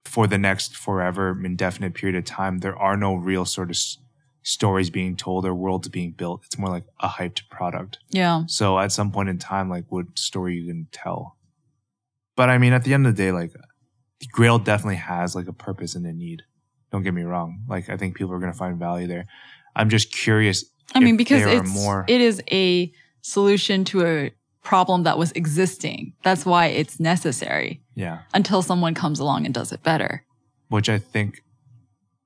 [0.06, 3.98] for the next forever indefinite period of time there are no real sort of s-
[4.44, 6.44] stories being told or worlds being built.
[6.46, 8.00] It's more like a hyped product.
[8.10, 8.44] Yeah.
[8.48, 11.38] So at some point in time, like what story you can tell.
[12.36, 13.54] But I mean, at the end of the day, like
[14.20, 16.44] the Grail definitely has like a purpose and a need.
[16.92, 17.64] Don't get me wrong.
[17.70, 19.28] Like I think people are gonna find value there.
[19.78, 20.66] I'm just curious.
[20.94, 24.32] I mean, because it's more- it is a solution to a
[24.64, 26.14] problem that was existing.
[26.24, 28.20] That's why it's necessary Yeah.
[28.34, 30.26] until someone comes along and does it better.
[30.70, 31.44] Which I think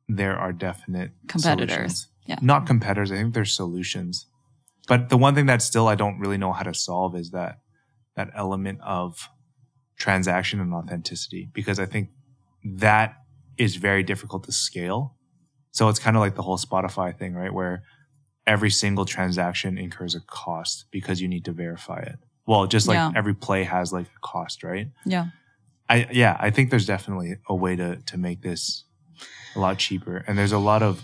[0.07, 1.73] there are definite Competitors.
[1.75, 2.07] solutions.
[2.25, 2.39] Yeah.
[2.41, 3.11] Not competitors.
[3.11, 4.27] I think there's solutions.
[4.87, 7.59] But the one thing that still I don't really know how to solve is that
[8.15, 9.29] that element of
[9.97, 12.09] transaction and authenticity because I think
[12.63, 13.15] that
[13.57, 15.15] is very difficult to scale.
[15.71, 17.53] So it's kind of like the whole Spotify thing, right?
[17.53, 17.83] Where
[18.45, 22.19] every single transaction incurs a cost because you need to verify it.
[22.47, 23.11] Well, just like Yeah.
[23.15, 24.87] every play has like a cost, right?
[25.05, 25.27] Yeah.
[25.89, 28.85] I yeah, I think there's definitely a way to to make this
[29.55, 30.17] a lot cheaper.
[30.27, 31.03] And there's a lot of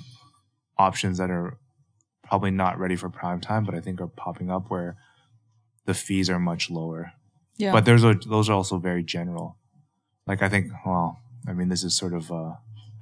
[0.77, 1.57] options that are
[2.23, 4.97] probably not ready for prime time, but I think are popping up where
[5.85, 7.11] the fees are much lower.
[7.57, 7.71] Yeah.
[7.71, 9.57] But there's a, those are also very general.
[10.25, 12.31] Like I think, well, I mean, this is sort of.
[12.31, 12.53] Uh,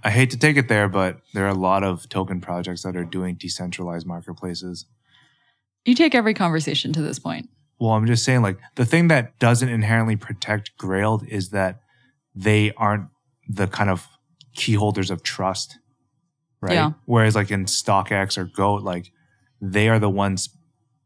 [0.03, 2.95] I hate to take it there, but there are a lot of token projects that
[2.95, 4.85] are doing decentralized marketplaces.
[5.85, 7.49] you take every conversation to this point.
[7.81, 11.79] Well, I'm just saying, like the thing that doesn't inherently protect Grailed is that
[12.35, 13.07] they aren't
[13.47, 14.07] the kind of
[14.53, 15.79] key holders of trust,
[16.61, 16.73] right?
[16.75, 16.91] Yeah.
[17.05, 19.11] Whereas, like in StockX or Goat, like
[19.59, 20.55] they are the ones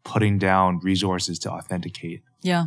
[0.04, 2.24] putting down resources to authenticate.
[2.42, 2.66] Yeah.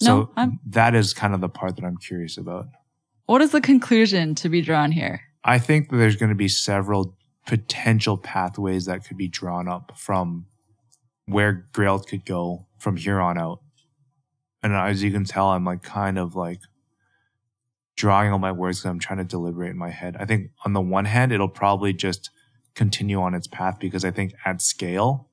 [0.00, 2.68] So No, I'm- that is kind of the part that I'm curious about.
[3.26, 5.20] What is the conclusion to be drawn here?
[5.44, 9.92] I think that there's going to be several potential pathways that could be drawn up
[9.98, 10.46] from
[11.26, 13.60] where Grail could go from here on out.
[14.62, 16.60] And as you can tell, I'm like kind of like
[17.96, 20.16] drawing all my words because I'm trying to deliberate in my head.
[20.18, 22.30] I think on the one hand, it'll probably just
[22.74, 25.28] continue on its path because I think at scale,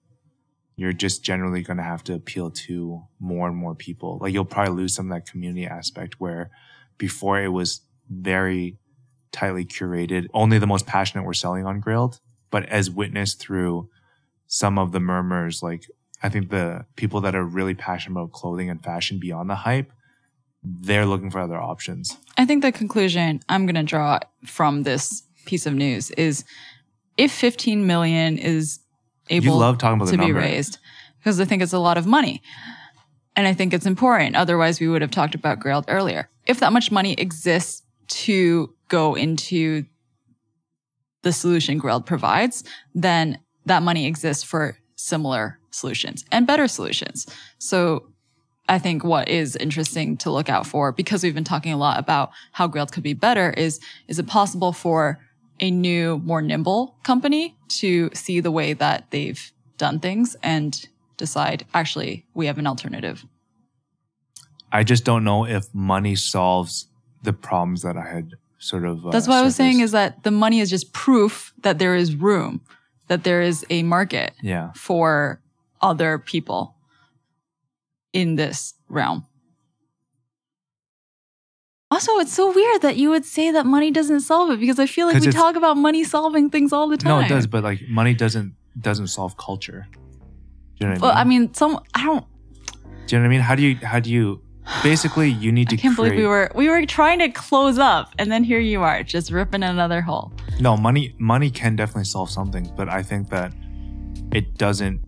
[0.75, 4.19] you're just generally going to have to appeal to more and more people.
[4.21, 6.51] Like you'll probably lose some of that community aspect where
[6.97, 8.77] before it was very
[9.31, 10.27] tightly curated.
[10.33, 12.19] Only the most passionate were selling on Grailed,
[12.51, 13.89] but as witnessed through
[14.47, 15.85] some of the murmurs, like
[16.23, 19.91] I think the people that are really passionate about clothing and fashion beyond the hype,
[20.63, 22.17] they're looking for other options.
[22.37, 26.43] I think the conclusion I'm going to draw from this piece of news is
[27.17, 28.79] if 15 million is
[29.29, 30.79] able you love talking about to be raised
[31.19, 32.41] because I think it's a lot of money.
[33.35, 34.35] And I think it's important.
[34.35, 36.29] Otherwise, we would have talked about Grailed earlier.
[36.47, 39.85] If that much money exists to go into
[41.21, 42.63] the solution Grailed provides,
[42.95, 47.25] then that money exists for similar solutions and better solutions.
[47.59, 48.07] So
[48.67, 51.99] I think what is interesting to look out for, because we've been talking a lot
[51.99, 53.79] about how Grailed could be better, is
[54.09, 55.19] is it possible for
[55.61, 61.65] a new, more nimble company to see the way that they've done things and decide,
[61.73, 63.25] actually, we have an alternative.
[64.71, 66.87] I just don't know if money solves
[67.23, 69.05] the problems that I had sort of.
[69.05, 71.95] Uh, That's what I was saying is that the money is just proof that there
[71.95, 72.61] is room,
[73.07, 74.71] that there is a market yeah.
[74.75, 75.41] for
[75.81, 76.75] other people.
[78.13, 79.25] in this realm.
[81.89, 84.85] Also, it's so weird that you would say that money doesn't solve it because I
[84.87, 87.09] feel like we talk about money solving things all the time.
[87.09, 89.87] No, it does, but like money doesn't doesn't solve culture.
[89.91, 89.99] Do
[90.79, 91.41] you know what Well, I I mean?
[91.43, 92.25] mean, some I don't.
[93.05, 93.41] Do you know what I mean?
[93.41, 94.41] How do you how do you
[94.83, 97.77] basically you need to I can't create believe we were we were trying to close
[97.77, 100.31] up, and then here you are, just ripping another hole.
[100.59, 103.53] No, money money can definitely solve some things, but I think that
[104.31, 105.01] it doesn't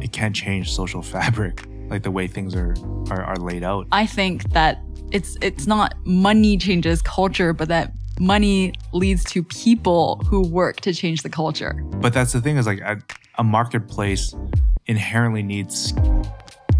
[0.00, 2.74] it can't change social fabric like the way things are
[3.10, 3.86] are, are laid out.
[3.92, 4.80] I think that
[5.12, 10.94] it's it's not money changes culture, but that money leads to people who work to
[10.94, 11.82] change the culture.
[12.00, 13.00] But that's the thing is like a,
[13.36, 14.34] a marketplace
[14.86, 15.92] inherently needs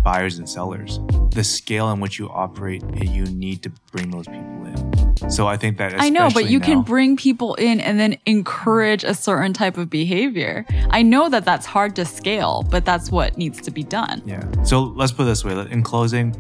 [0.05, 1.01] buyers and sellers.
[1.31, 5.31] The scale in which you operate, you need to bring those people in.
[5.31, 9.03] So I think that I know, but you can bring people in and then encourage
[9.03, 10.67] a certain type of behavior.
[10.91, 14.23] I know that that's hard to scale, but that's what needs to be done.
[14.27, 14.45] Yeah.
[14.63, 15.55] So let's put it this way.
[15.71, 16.33] In closing,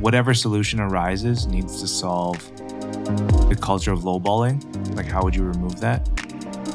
[0.00, 2.38] whatever solution arises needs to solve
[3.48, 4.96] the culture of lowballing.
[4.96, 6.08] Like, how would you remove that?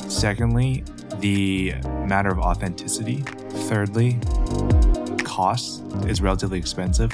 [0.08, 0.84] Secondly,
[1.20, 1.74] the
[2.06, 3.24] matter of authenticity.
[3.68, 4.20] Thirdly,
[5.40, 7.12] cost is relatively expensive,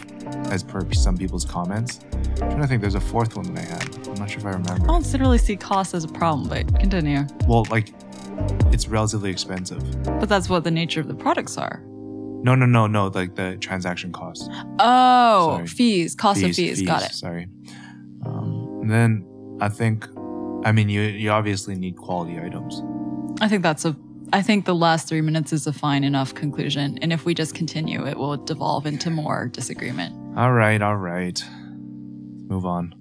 [0.52, 2.00] as per some people's comments.
[2.14, 2.82] I'm trying to think.
[2.82, 4.08] There's a fourth one that I had.
[4.08, 4.84] I'm not sure if I remember.
[4.84, 7.28] I don't literally see cost as a problem, but continue.
[7.48, 7.94] Well, like,
[8.74, 9.84] it's relatively expensive.
[10.20, 11.84] But that's what the nature of the products are.
[12.48, 13.08] No, no, no, no.
[13.10, 14.50] Like the transaction cost.
[14.80, 15.68] Oh, Sorry.
[15.68, 16.82] fees, cost of fees.
[16.82, 17.12] Got it.
[17.12, 17.48] Sorry.
[18.26, 20.08] Um, and then I think,
[20.64, 22.82] I mean, you you obviously need quality items.
[23.40, 23.96] I think that's a.
[24.34, 27.54] I think the last three minutes is a fine enough conclusion, and if we just
[27.54, 30.14] continue, it will devolve into more disagreement.
[30.38, 31.42] All right, all right.
[32.48, 32.94] Move on.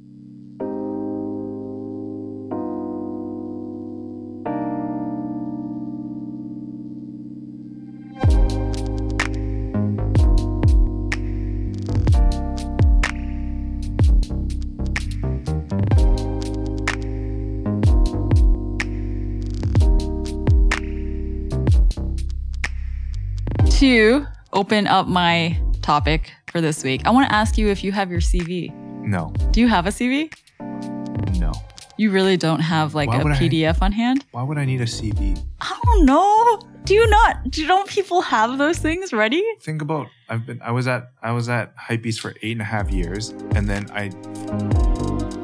[24.55, 28.11] Open up my topic for this week, I want to ask you if you have
[28.11, 28.73] your CV.
[29.05, 30.33] No, Do you have a CV?
[31.39, 31.53] no.
[31.97, 34.25] You really don't have like Why a would I- PDF on hand?
[34.33, 35.41] Why would I need a CV?
[35.61, 36.61] I don't know.
[36.85, 37.51] Do you not?
[37.51, 39.45] Do don't people have those things ready?
[39.61, 42.65] Think about I've been I was at I was at Hypebeast for eight and a
[42.65, 44.11] half years, and then I,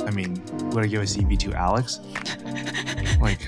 [0.06, 0.42] I mean,
[0.72, 2.00] would I give a CV to Alex?
[3.20, 3.38] Like,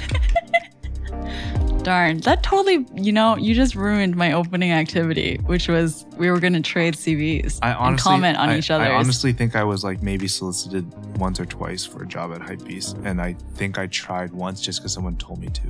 [1.82, 6.38] Darn, that totally, you know, you just ruined my opening activity, which was we were
[6.38, 8.84] going to trade CVs I and comment on I, each other.
[8.84, 10.86] I honestly think I was like maybe solicited
[11.18, 14.80] once or twice for a job at Hypebeast, and I think I tried once just
[14.80, 15.62] because someone told me to.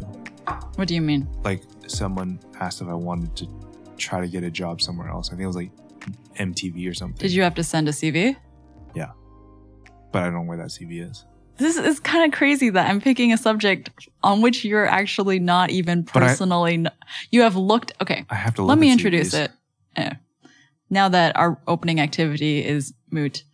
[0.77, 1.27] what do you mean?
[1.45, 3.49] Like someone asked if I wanted to
[3.97, 5.29] try to get a job somewhere else.
[5.29, 5.71] I think it was like
[6.37, 7.19] MTV or something.
[7.19, 8.37] Did you have to send a CV?
[8.95, 9.13] Yeah.
[10.13, 11.25] But I don't know where that CV is.
[11.59, 13.91] This is kind of crazy that I'm picking a subject
[14.23, 16.79] on which you're actually not even personally.
[16.79, 16.91] kn-
[17.31, 17.93] you have looked.
[18.01, 18.63] Okay, I have to.
[18.63, 19.51] let me introduce it.
[19.97, 20.15] Eh.
[20.91, 23.45] Now that our opening activity is moot.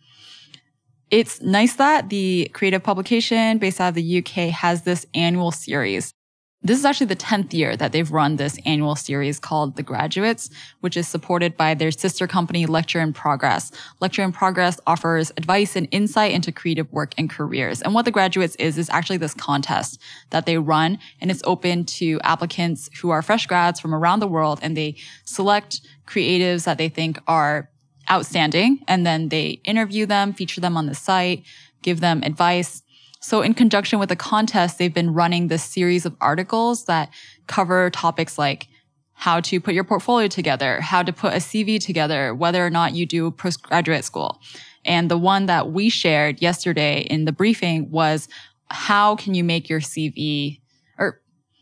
[1.11, 6.13] It's Nice That the creative publication based out of the UK has this annual series.
[6.61, 10.49] This is actually the 10th year that they've run this annual series called The Graduates,
[10.81, 13.71] which is supported by their sister company, Lecture in Progress.
[14.01, 17.81] Lecture in Progress offers advice and insight into creative work and careers.
[17.81, 21.85] And what The Graduates is, is actually this contest that they run, and it's open
[21.85, 26.77] to applicants who are fresh grads from around the world, and they select creatives that
[26.77, 27.69] they think are
[28.11, 31.43] outstanding, and then they interview them, feature them on the site,
[31.81, 32.83] give them advice.
[33.29, 37.11] So in conjunction with the contest, they've been running this series of articles that
[37.45, 38.67] cover topics like
[39.13, 42.95] how to put your portfolio together, how to put a CV together, whether or not
[42.95, 44.41] you do postgraduate school.
[44.83, 48.27] And the one that we shared yesterday in the briefing was
[48.71, 50.59] how can you make your CV
[50.97, 51.21] or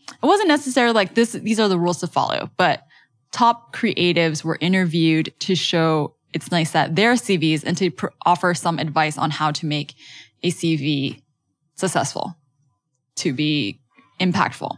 [0.09, 2.83] it wasn't necessarily like this, these are the rules to follow, but
[3.33, 8.53] top creatives were interviewed to show it's nice that their CVs and to pr- offer
[8.53, 9.95] some advice on how to make
[10.43, 11.23] a CV
[11.77, 12.35] successful,
[13.15, 13.79] to be
[14.19, 14.77] impactful.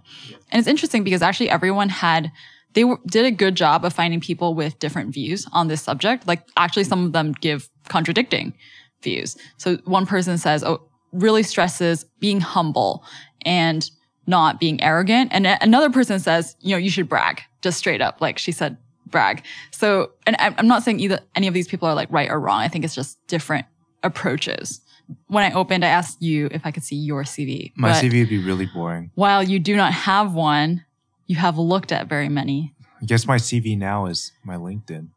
[0.51, 2.31] And it's interesting because actually everyone had,
[2.73, 6.27] they were, did a good job of finding people with different views on this subject.
[6.27, 8.53] Like actually some of them give contradicting
[9.01, 9.35] views.
[9.57, 13.03] So one person says, oh, really stresses being humble
[13.43, 13.89] and
[14.27, 15.31] not being arrogant.
[15.33, 18.21] And a- another person says, you know, you should brag just straight up.
[18.21, 18.77] Like she said,
[19.07, 19.43] brag.
[19.71, 22.59] So, and I'm not saying either any of these people are like right or wrong.
[22.59, 23.65] I think it's just different
[24.03, 24.81] approaches.
[25.27, 27.71] When I opened, I asked you if I could see your CV.
[27.75, 29.11] My but CV would be really boring.
[29.15, 30.85] While you do not have one,
[31.25, 32.73] you have looked at very many.
[33.01, 35.07] I guess my CV now is my LinkedIn.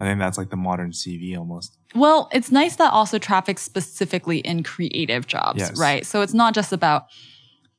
[0.00, 1.76] I think that's like the modern CV almost.
[1.94, 5.78] Well, It's Nice That also traffics specifically in creative jobs, Yes.
[5.78, 6.06] right?
[6.06, 7.06] So it's not just about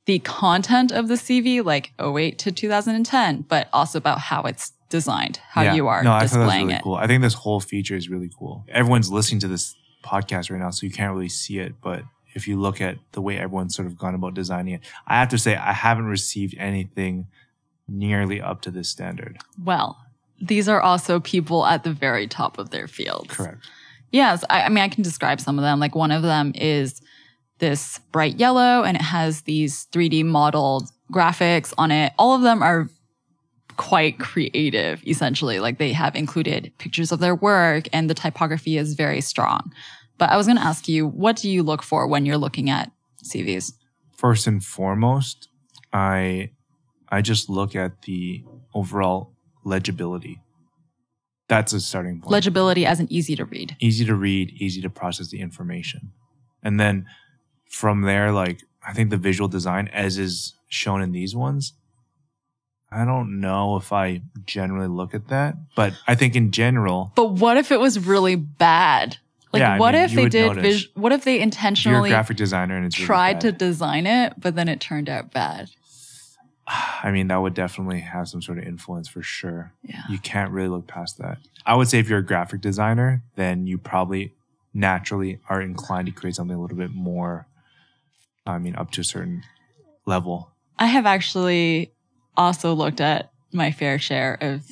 [0.05, 5.39] the content of the CV, like 08 to 2010, but also about how it's designed,
[5.49, 5.74] how Yeah.
[5.76, 6.84] you are no, I thought that was displaying really it.
[6.84, 6.95] cool.
[6.95, 8.65] I think this whole feature is really cool.
[8.69, 11.75] Everyone's listening to this podcast right now, so you can't really see it.
[11.81, 15.19] But if you look at the way everyone's sort of gone about designing it, I
[15.19, 17.27] have to say I haven't received anything
[17.87, 19.37] nearly up to this standard.
[19.63, 19.97] Well,
[20.41, 23.29] these are also people at the very top of their field.
[23.29, 23.69] Correct.
[24.11, 25.79] Yes, I, I mean, I can describe some of them.
[25.79, 27.01] Like one of them is
[27.59, 32.11] this bright yellow and it has these 3D modeled graphics on it.
[32.17, 32.89] All of them are
[33.82, 35.59] quite creative, essentially.
[35.59, 39.73] Like they have included pictures of their work and the typography is very strong.
[40.19, 42.69] But I was going to ask you, what do you look for when you're looking
[42.69, 42.91] at
[43.23, 43.73] CVs?
[44.15, 45.49] First and foremost,
[45.91, 46.51] I
[47.09, 48.43] I just look at the
[48.75, 49.34] overall
[49.65, 50.39] legibility.
[51.49, 52.32] That's a starting point.
[52.32, 53.75] Legibility as an easy to read.
[53.79, 56.11] easy to read, easy to process the information.
[56.61, 57.07] And then
[57.67, 61.73] from there, like I think the visual design, as is shown in these ones,
[62.91, 67.31] I don't know if I generally look at that, but I think in general, But
[67.33, 69.17] what if it was really bad?
[69.53, 70.55] Like, Yeah, I what mean, if they did?
[70.55, 73.51] Vis- what if they if you're a intentionally graphic designer and it's really tried to
[73.51, 75.69] design it, but then it turned out bad?
[76.67, 79.73] I mean, that would definitely have some sort of influence for sure.
[79.83, 80.03] Yeah.
[80.09, 81.37] You can't really look past that.
[81.65, 84.33] I would say if you're a graphic designer, then you probably
[84.73, 87.47] naturally are inclined to create something a little bit more,
[88.45, 89.43] I mean, up to a certain
[90.05, 90.51] level.
[90.79, 91.91] I have actually
[92.38, 94.63] also looked at my fair share of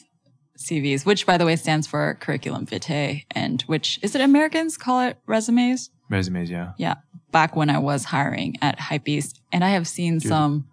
[0.57, 5.01] CVs, which by the way stands for curriculum vitae, and which is it Americans call
[5.01, 5.89] it resumes?
[6.09, 6.73] Resumes, yeah.
[6.77, 6.95] Yeah.
[7.31, 10.67] Back when I was hiring at Hypebeast, and I have seen some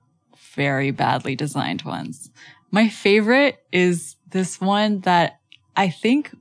[0.55, 2.31] very badly designed ones.
[2.71, 5.39] My favorite is this one that
[5.77, 6.35] I think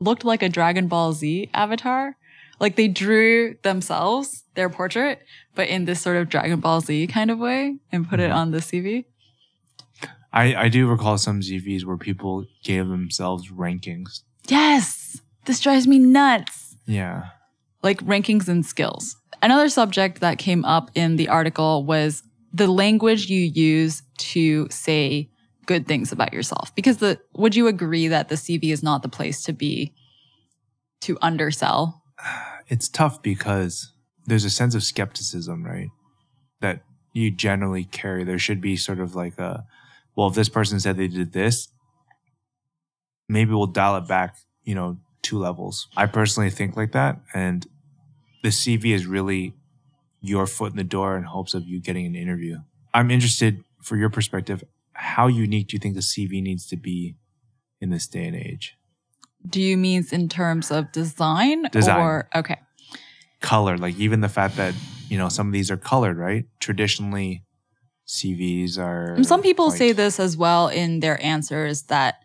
[0.00, 2.16] looked like a Dragon Ball Z avatar.
[2.60, 5.20] Like they drew themselves, their portrait,
[5.54, 8.34] but in this sort of Dragon Ball Z kind of way and put it Mhm.
[8.34, 9.04] on the CV.
[10.38, 14.20] I, I do recall some CVs where people gave themselves rankings.
[14.48, 15.20] Yes.
[15.46, 16.76] This drives me nuts.
[16.86, 17.24] Yeah.
[17.82, 19.16] like rankings and skills.
[19.42, 22.22] Another subject that came up in the article was
[22.52, 25.28] the language you use to say
[25.66, 26.74] good things about yourself.
[26.74, 29.92] Because the would you agree that the CV is not the place to be
[31.02, 32.02] to undersell?
[32.70, 33.92] It's tough because
[34.26, 35.88] there's a sense of skepticism, right?
[36.60, 36.82] That
[37.14, 38.24] you generally carry.
[38.24, 39.64] There should be sort of like a,
[40.18, 41.68] well, if this person said they did this,
[43.28, 45.86] maybe we'll dial it back, you know, two levels.
[45.96, 47.20] I personally think like that.
[47.32, 47.64] And
[48.42, 49.54] the CV is really
[50.20, 52.56] your foot in the door in hopes of you getting an interview.
[52.92, 54.64] I'm interested for your perspective.
[54.92, 57.14] How unique do you think the CV needs to be
[57.80, 58.76] in this day and age?
[59.48, 62.00] Do you mean in terms of design, Design.
[62.00, 62.56] or okay.
[63.40, 64.74] color like even the fact that
[65.08, 67.44] you know some of these are colored right traditionally
[68.08, 72.22] cvs are And Some people say this as well in their answers that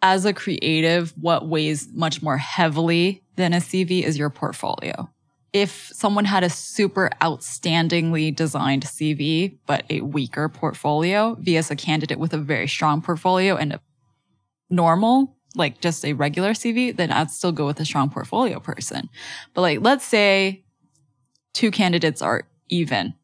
[0.00, 5.08] as a creative, what weighs much more heavily than a CV is your portfolio.
[5.52, 12.18] If someone had a super outstandingly designed CV, but a weaker portfolio vs a candidate
[12.18, 13.80] with a very strong portfolio and a
[14.70, 19.08] normal, like just a regular CV, then I'd still go with a strong portfolio person.
[19.54, 20.64] But like, let's say
[21.52, 23.14] two candidates are even,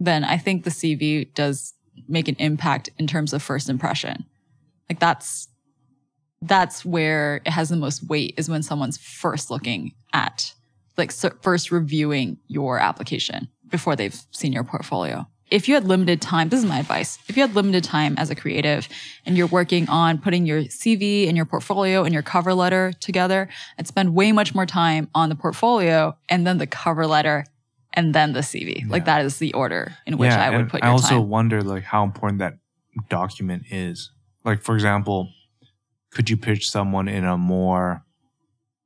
[0.00, 1.74] then I think the CV does
[2.08, 4.24] make an impact in terms of first impression.
[4.88, 5.48] Like that's
[6.42, 10.54] that's where it has the most weight is when someone's first looking at
[10.96, 15.26] like first reviewing your application before they've seen your portfolio.
[15.50, 17.18] If you had limited time, this is my advice.
[17.28, 18.88] If you had limited time as a creative
[19.26, 23.48] and you're working on putting your CV and your portfolio and your cover letter together,
[23.76, 27.44] I'd spend way much more time on the portfolio and then the cover letter
[27.92, 28.88] and then the CV.
[28.88, 31.28] Like that is the order in which I would put i also time.
[31.28, 32.54] wonder like how important that
[33.08, 34.10] document is
[34.44, 35.28] like for example
[36.10, 38.04] could you pitch someone in a more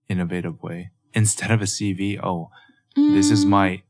[0.09, 2.51] innovative way instead of a cv oh
[2.97, 3.83] this is Mm, my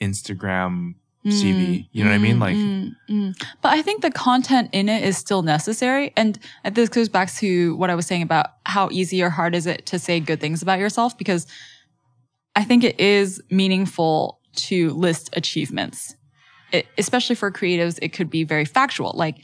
[0.00, 0.94] instagram
[1.26, 1.88] CV.
[1.90, 2.38] You know what I mean?
[2.38, 3.44] Like- mm, mm.
[3.60, 6.12] but I think the content in it is still necessary.
[6.16, 6.38] And
[6.72, 9.86] this goes back to what I was saying about how easy or hard is it
[9.86, 11.18] to say good things about yourself?
[11.18, 11.46] Because
[12.56, 16.16] I think it is meaningful to list achievements,
[16.72, 17.98] it, especially for creatives.
[18.00, 19.12] It could be very factual.
[19.14, 19.36] Like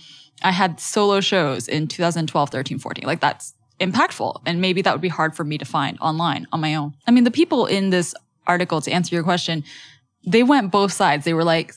[0.42, 3.04] I had solo shows in 2012, 13, 14.
[3.04, 4.40] Like that's impactful.
[4.46, 6.94] And maybe that would be hard for me to find online on my own.
[7.06, 8.14] I mean, the people in this
[8.46, 9.62] article, to answer your question,
[10.26, 11.24] they went both sides.
[11.24, 11.74] They were like,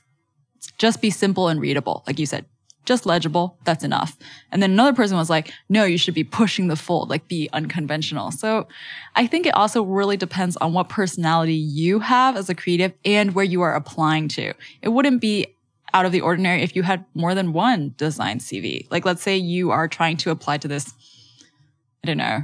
[0.77, 2.03] just be simple and readable.
[2.07, 2.45] Like you said,
[2.85, 3.57] just legible.
[3.63, 4.17] That's enough.
[4.51, 7.49] And then another person was like, no, you should be pushing the fold, like be
[7.53, 8.31] unconventional.
[8.31, 8.67] So
[9.15, 13.33] I think it also really depends on what personality you have as a creative and
[13.33, 14.53] where you are applying to.
[14.81, 15.47] It wouldn't be
[15.93, 18.85] out of the ordinary if you had more than one design CV.
[18.91, 20.93] Like, let's say you are trying to apply to this,
[22.03, 22.41] I don't know,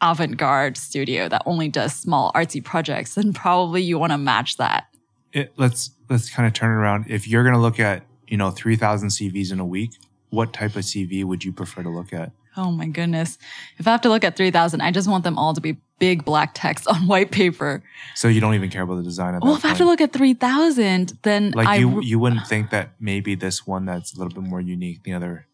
[0.00, 4.88] avant-garde studio that only does small artsy projects, then probably you want to match that.
[5.32, 7.06] It, let's let's kind of turn it around.
[7.08, 9.90] If you're going to look at you know 3,000 CVs in a week,
[10.30, 12.32] what type of CV would you prefer to look at?
[12.56, 13.36] Oh my goodness.
[13.76, 16.24] If I have to look at 3,000, I just want them all to be big
[16.24, 17.82] black text on white paper.
[18.14, 20.00] So you don't even care about the design of Well, if I have to look
[20.00, 24.18] at 3,000, then like I, you you wouldn't think that maybe this one that's a
[24.18, 25.46] little bit more unique, the other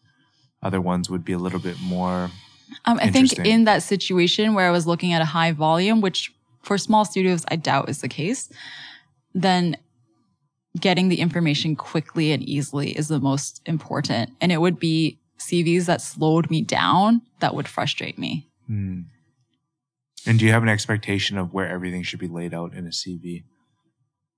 [0.62, 2.30] other ones would be a little bit more
[2.84, 6.32] um, I think in that situation where I was looking at a high volume, which
[6.62, 8.50] for small studios, I doubt is the case,
[9.34, 9.76] then
[10.80, 14.30] getting the information quickly and easily is the most important.
[14.40, 18.48] And it would be CVs that slowed me down that would frustrate me.
[18.66, 19.02] Hmm.
[20.26, 22.90] And do you have an expectation of where everything should be laid out in a
[22.90, 23.44] CV?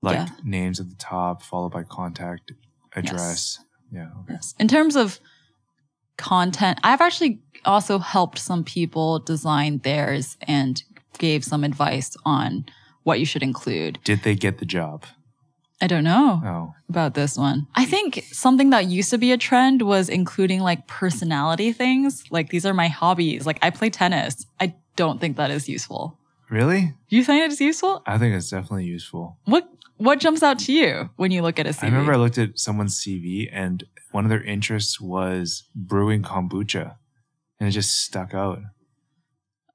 [0.03, 0.29] Like Yeah.
[0.45, 2.53] names at the top, followed by contact
[2.95, 3.59] address.
[3.93, 4.09] Yeah.
[4.23, 4.35] Okay.
[4.35, 4.55] Yes.
[4.59, 5.21] In terms of
[6.17, 10.83] content, I've actually also helped some people design theirs and
[11.19, 12.67] gave some advice on
[13.03, 13.99] what you should include.
[14.05, 15.05] Did they get the job?
[15.81, 16.75] I don't know Oh.
[16.89, 17.67] about this one.
[17.75, 22.25] I think something that used to be a trend was including like personality things.
[22.31, 23.47] Like these are my hobbies.
[23.47, 24.45] Like I play tennis.
[24.61, 26.19] I don't think that is useful.
[26.51, 26.95] Really?
[27.09, 28.03] You think it is useful?
[28.07, 29.39] I think it's definitely useful.
[29.45, 31.85] What what jumps out to you when you look at a CV?
[31.85, 36.97] I remember I looked at someone's CV and one of their interests was brewing kombucha
[37.59, 38.59] and it just stuck out.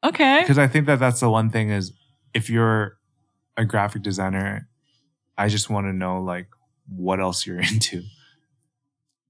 [0.04, 0.42] okay.
[0.42, 1.94] Because I think that that's the one thing is
[2.34, 2.98] if you're
[3.58, 4.68] a graphic designer,
[5.38, 6.48] I just want to know like
[6.88, 8.04] what else you're into.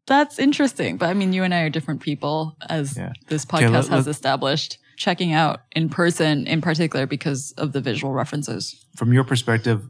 [0.08, 0.98] That's interesting.
[0.98, 3.14] But I mean, you and I are different people, as Yeah.
[3.28, 4.78] this Okay, podcast let- has let- established.
[4.98, 8.86] Checking out in person, in particular, because of the visual references.
[8.96, 9.90] From your perspective,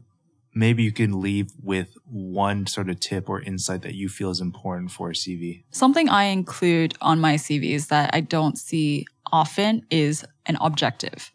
[0.52, 4.40] maybe you can leave with one sort of tip or insight that you feel is
[4.40, 5.62] important for a CV.
[5.70, 11.30] Something I include on my CVs that I don't see often is an objective,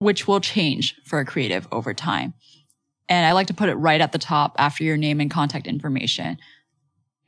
[0.00, 2.34] which will change for a creative over time.
[3.10, 5.66] And I like to put it right at the top after your name and contact
[5.66, 6.38] information.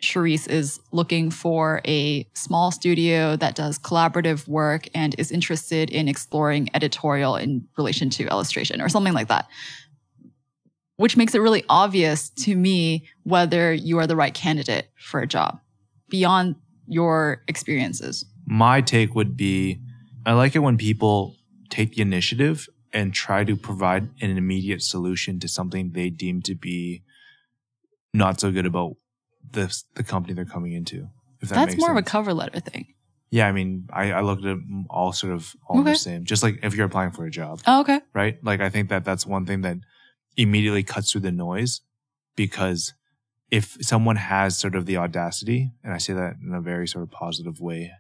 [0.01, 6.09] Charisse is looking for a small studio that does collaborative work and is interested in
[6.09, 9.49] exploring editorial in relation to illustration or something like that.
[10.97, 15.27] Which makes it really obvious to me whether you are the right candidate for a
[15.27, 15.61] job
[16.09, 16.57] beyond
[16.87, 18.25] your experiences.
[18.47, 19.81] My take would be
[20.25, 21.35] I like it when people
[21.71, 26.55] take the initiative and try to provide an immediate solution to something they deem to
[26.55, 27.03] be
[28.13, 28.97] not so good about
[29.51, 31.09] the the company they're coming into.
[31.41, 32.95] If that That's more of a cover letter thing.
[33.31, 35.93] Yeah, I mean, I, I looked at them all sort of all Okay.
[35.93, 36.25] the same.
[36.25, 38.01] Just like if you're applying for a job, Oh, okay.
[38.15, 38.37] right?
[38.45, 39.79] Like I think that that's one thing that
[40.37, 41.81] immediately cuts through the noise
[42.37, 42.93] because
[43.51, 47.03] if someone has sort of the audacity, and I say that in a very sort
[47.05, 47.91] of positive way,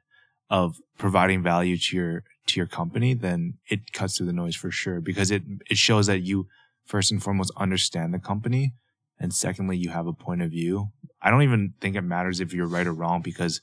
[0.52, 4.70] of providing value to your to your company, then it cuts through the noise for
[4.70, 6.46] sure because it it shows that you
[6.84, 8.74] first and foremost understand the company,
[9.18, 10.90] and secondly you have a point of view.
[11.22, 13.60] I don't even think it matters if you're right or wrong because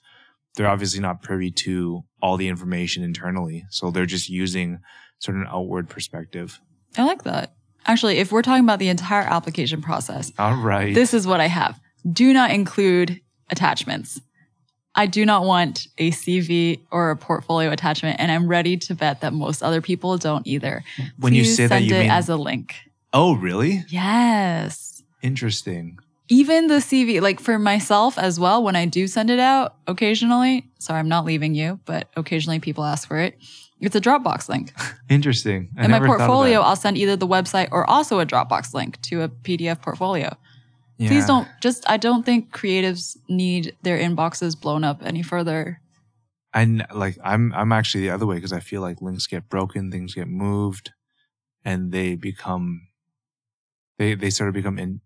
[0.56, 4.80] they're obviously not privy to all the information internally, so they're just using
[5.20, 6.60] sort of an outward perspective.
[6.98, 7.54] I like that.
[7.86, 10.96] Actually, if we're talking about the entire application process, All right.
[10.96, 11.80] this is what I have.
[12.12, 14.20] Do not include attachments.
[15.00, 19.22] I do not want a CV or a portfolio attachment, and I'm ready to bet
[19.22, 20.84] that most other people don't either.
[21.18, 22.76] when you Please say that, send you it mean as a link.
[23.14, 23.86] oh, really?
[23.88, 25.02] Yes.
[25.22, 26.00] Interesting.
[26.28, 30.68] Even the CV, like for myself as well, when I do send it out occasionally,
[30.80, 33.38] sorry, I'm not leaving you, but occasionally people ask for it.
[33.80, 34.74] It's a Dropbox link.
[35.10, 35.70] Interesting.
[35.78, 36.66] I In my portfolio, that.
[36.66, 40.36] I'll send either the website or also a Dropbox link to a PDF portfolio.
[41.00, 41.10] Yeah.
[41.10, 45.82] Please don't just, I don't think creatives need their inboxes blown up any further.
[46.52, 47.16] And like.
[47.24, 47.54] I'm.
[47.54, 50.92] I'm actually the other way because I feel like links get broken, things get moved,
[51.64, 52.88] and they become.
[54.00, 55.02] They they sort of become in,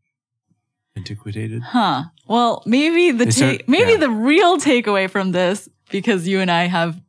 [0.96, 1.62] antiquated.
[1.62, 2.04] Huh.
[2.28, 3.98] Well, maybe the start- take, maybe yeah.
[3.98, 7.02] the real takeaway from this, because you and I have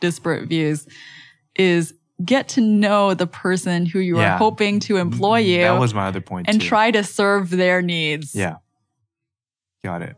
[0.00, 0.88] disparate views,
[1.54, 1.92] is
[2.24, 4.34] get to know the person who you Yeah.
[4.34, 5.12] are hoping to mm-hmm.
[5.12, 6.48] employ you That was my other point.
[6.48, 6.66] and too.
[6.66, 8.34] try to serve their needs.
[8.34, 8.56] Yeah.
[9.84, 10.16] Got it.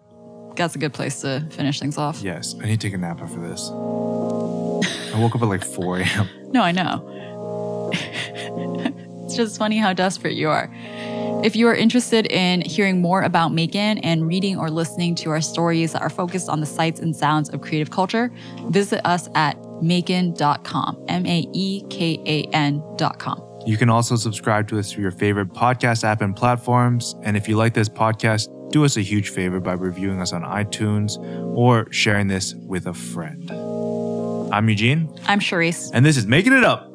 [0.56, 2.22] That's a good place to finish things off.
[2.22, 2.54] Yes.
[2.60, 3.70] I need to take a nap after this.
[3.70, 6.28] I woke up at like 4 a.m.
[6.52, 7.90] No, I know.
[9.24, 10.68] it's just funny how desperate you are.
[11.44, 15.40] If you are interested in hearing more about Maekan and reading or listening to our
[15.40, 18.32] stories that are focused on the sights and sounds of creative culture,
[18.68, 23.42] visit us at maekan.com, M A E K A N.com.
[23.66, 27.14] You can also subscribe to us through your favorite podcast app and platforms.
[27.22, 30.42] And if you like this podcast, do us a huge favor by reviewing us on
[30.42, 31.18] iTunes
[31.56, 33.50] or sharing this with a friend.
[34.52, 35.90] I'm Eugene, I'm Charisse.
[35.92, 36.89] and this is Making It Up.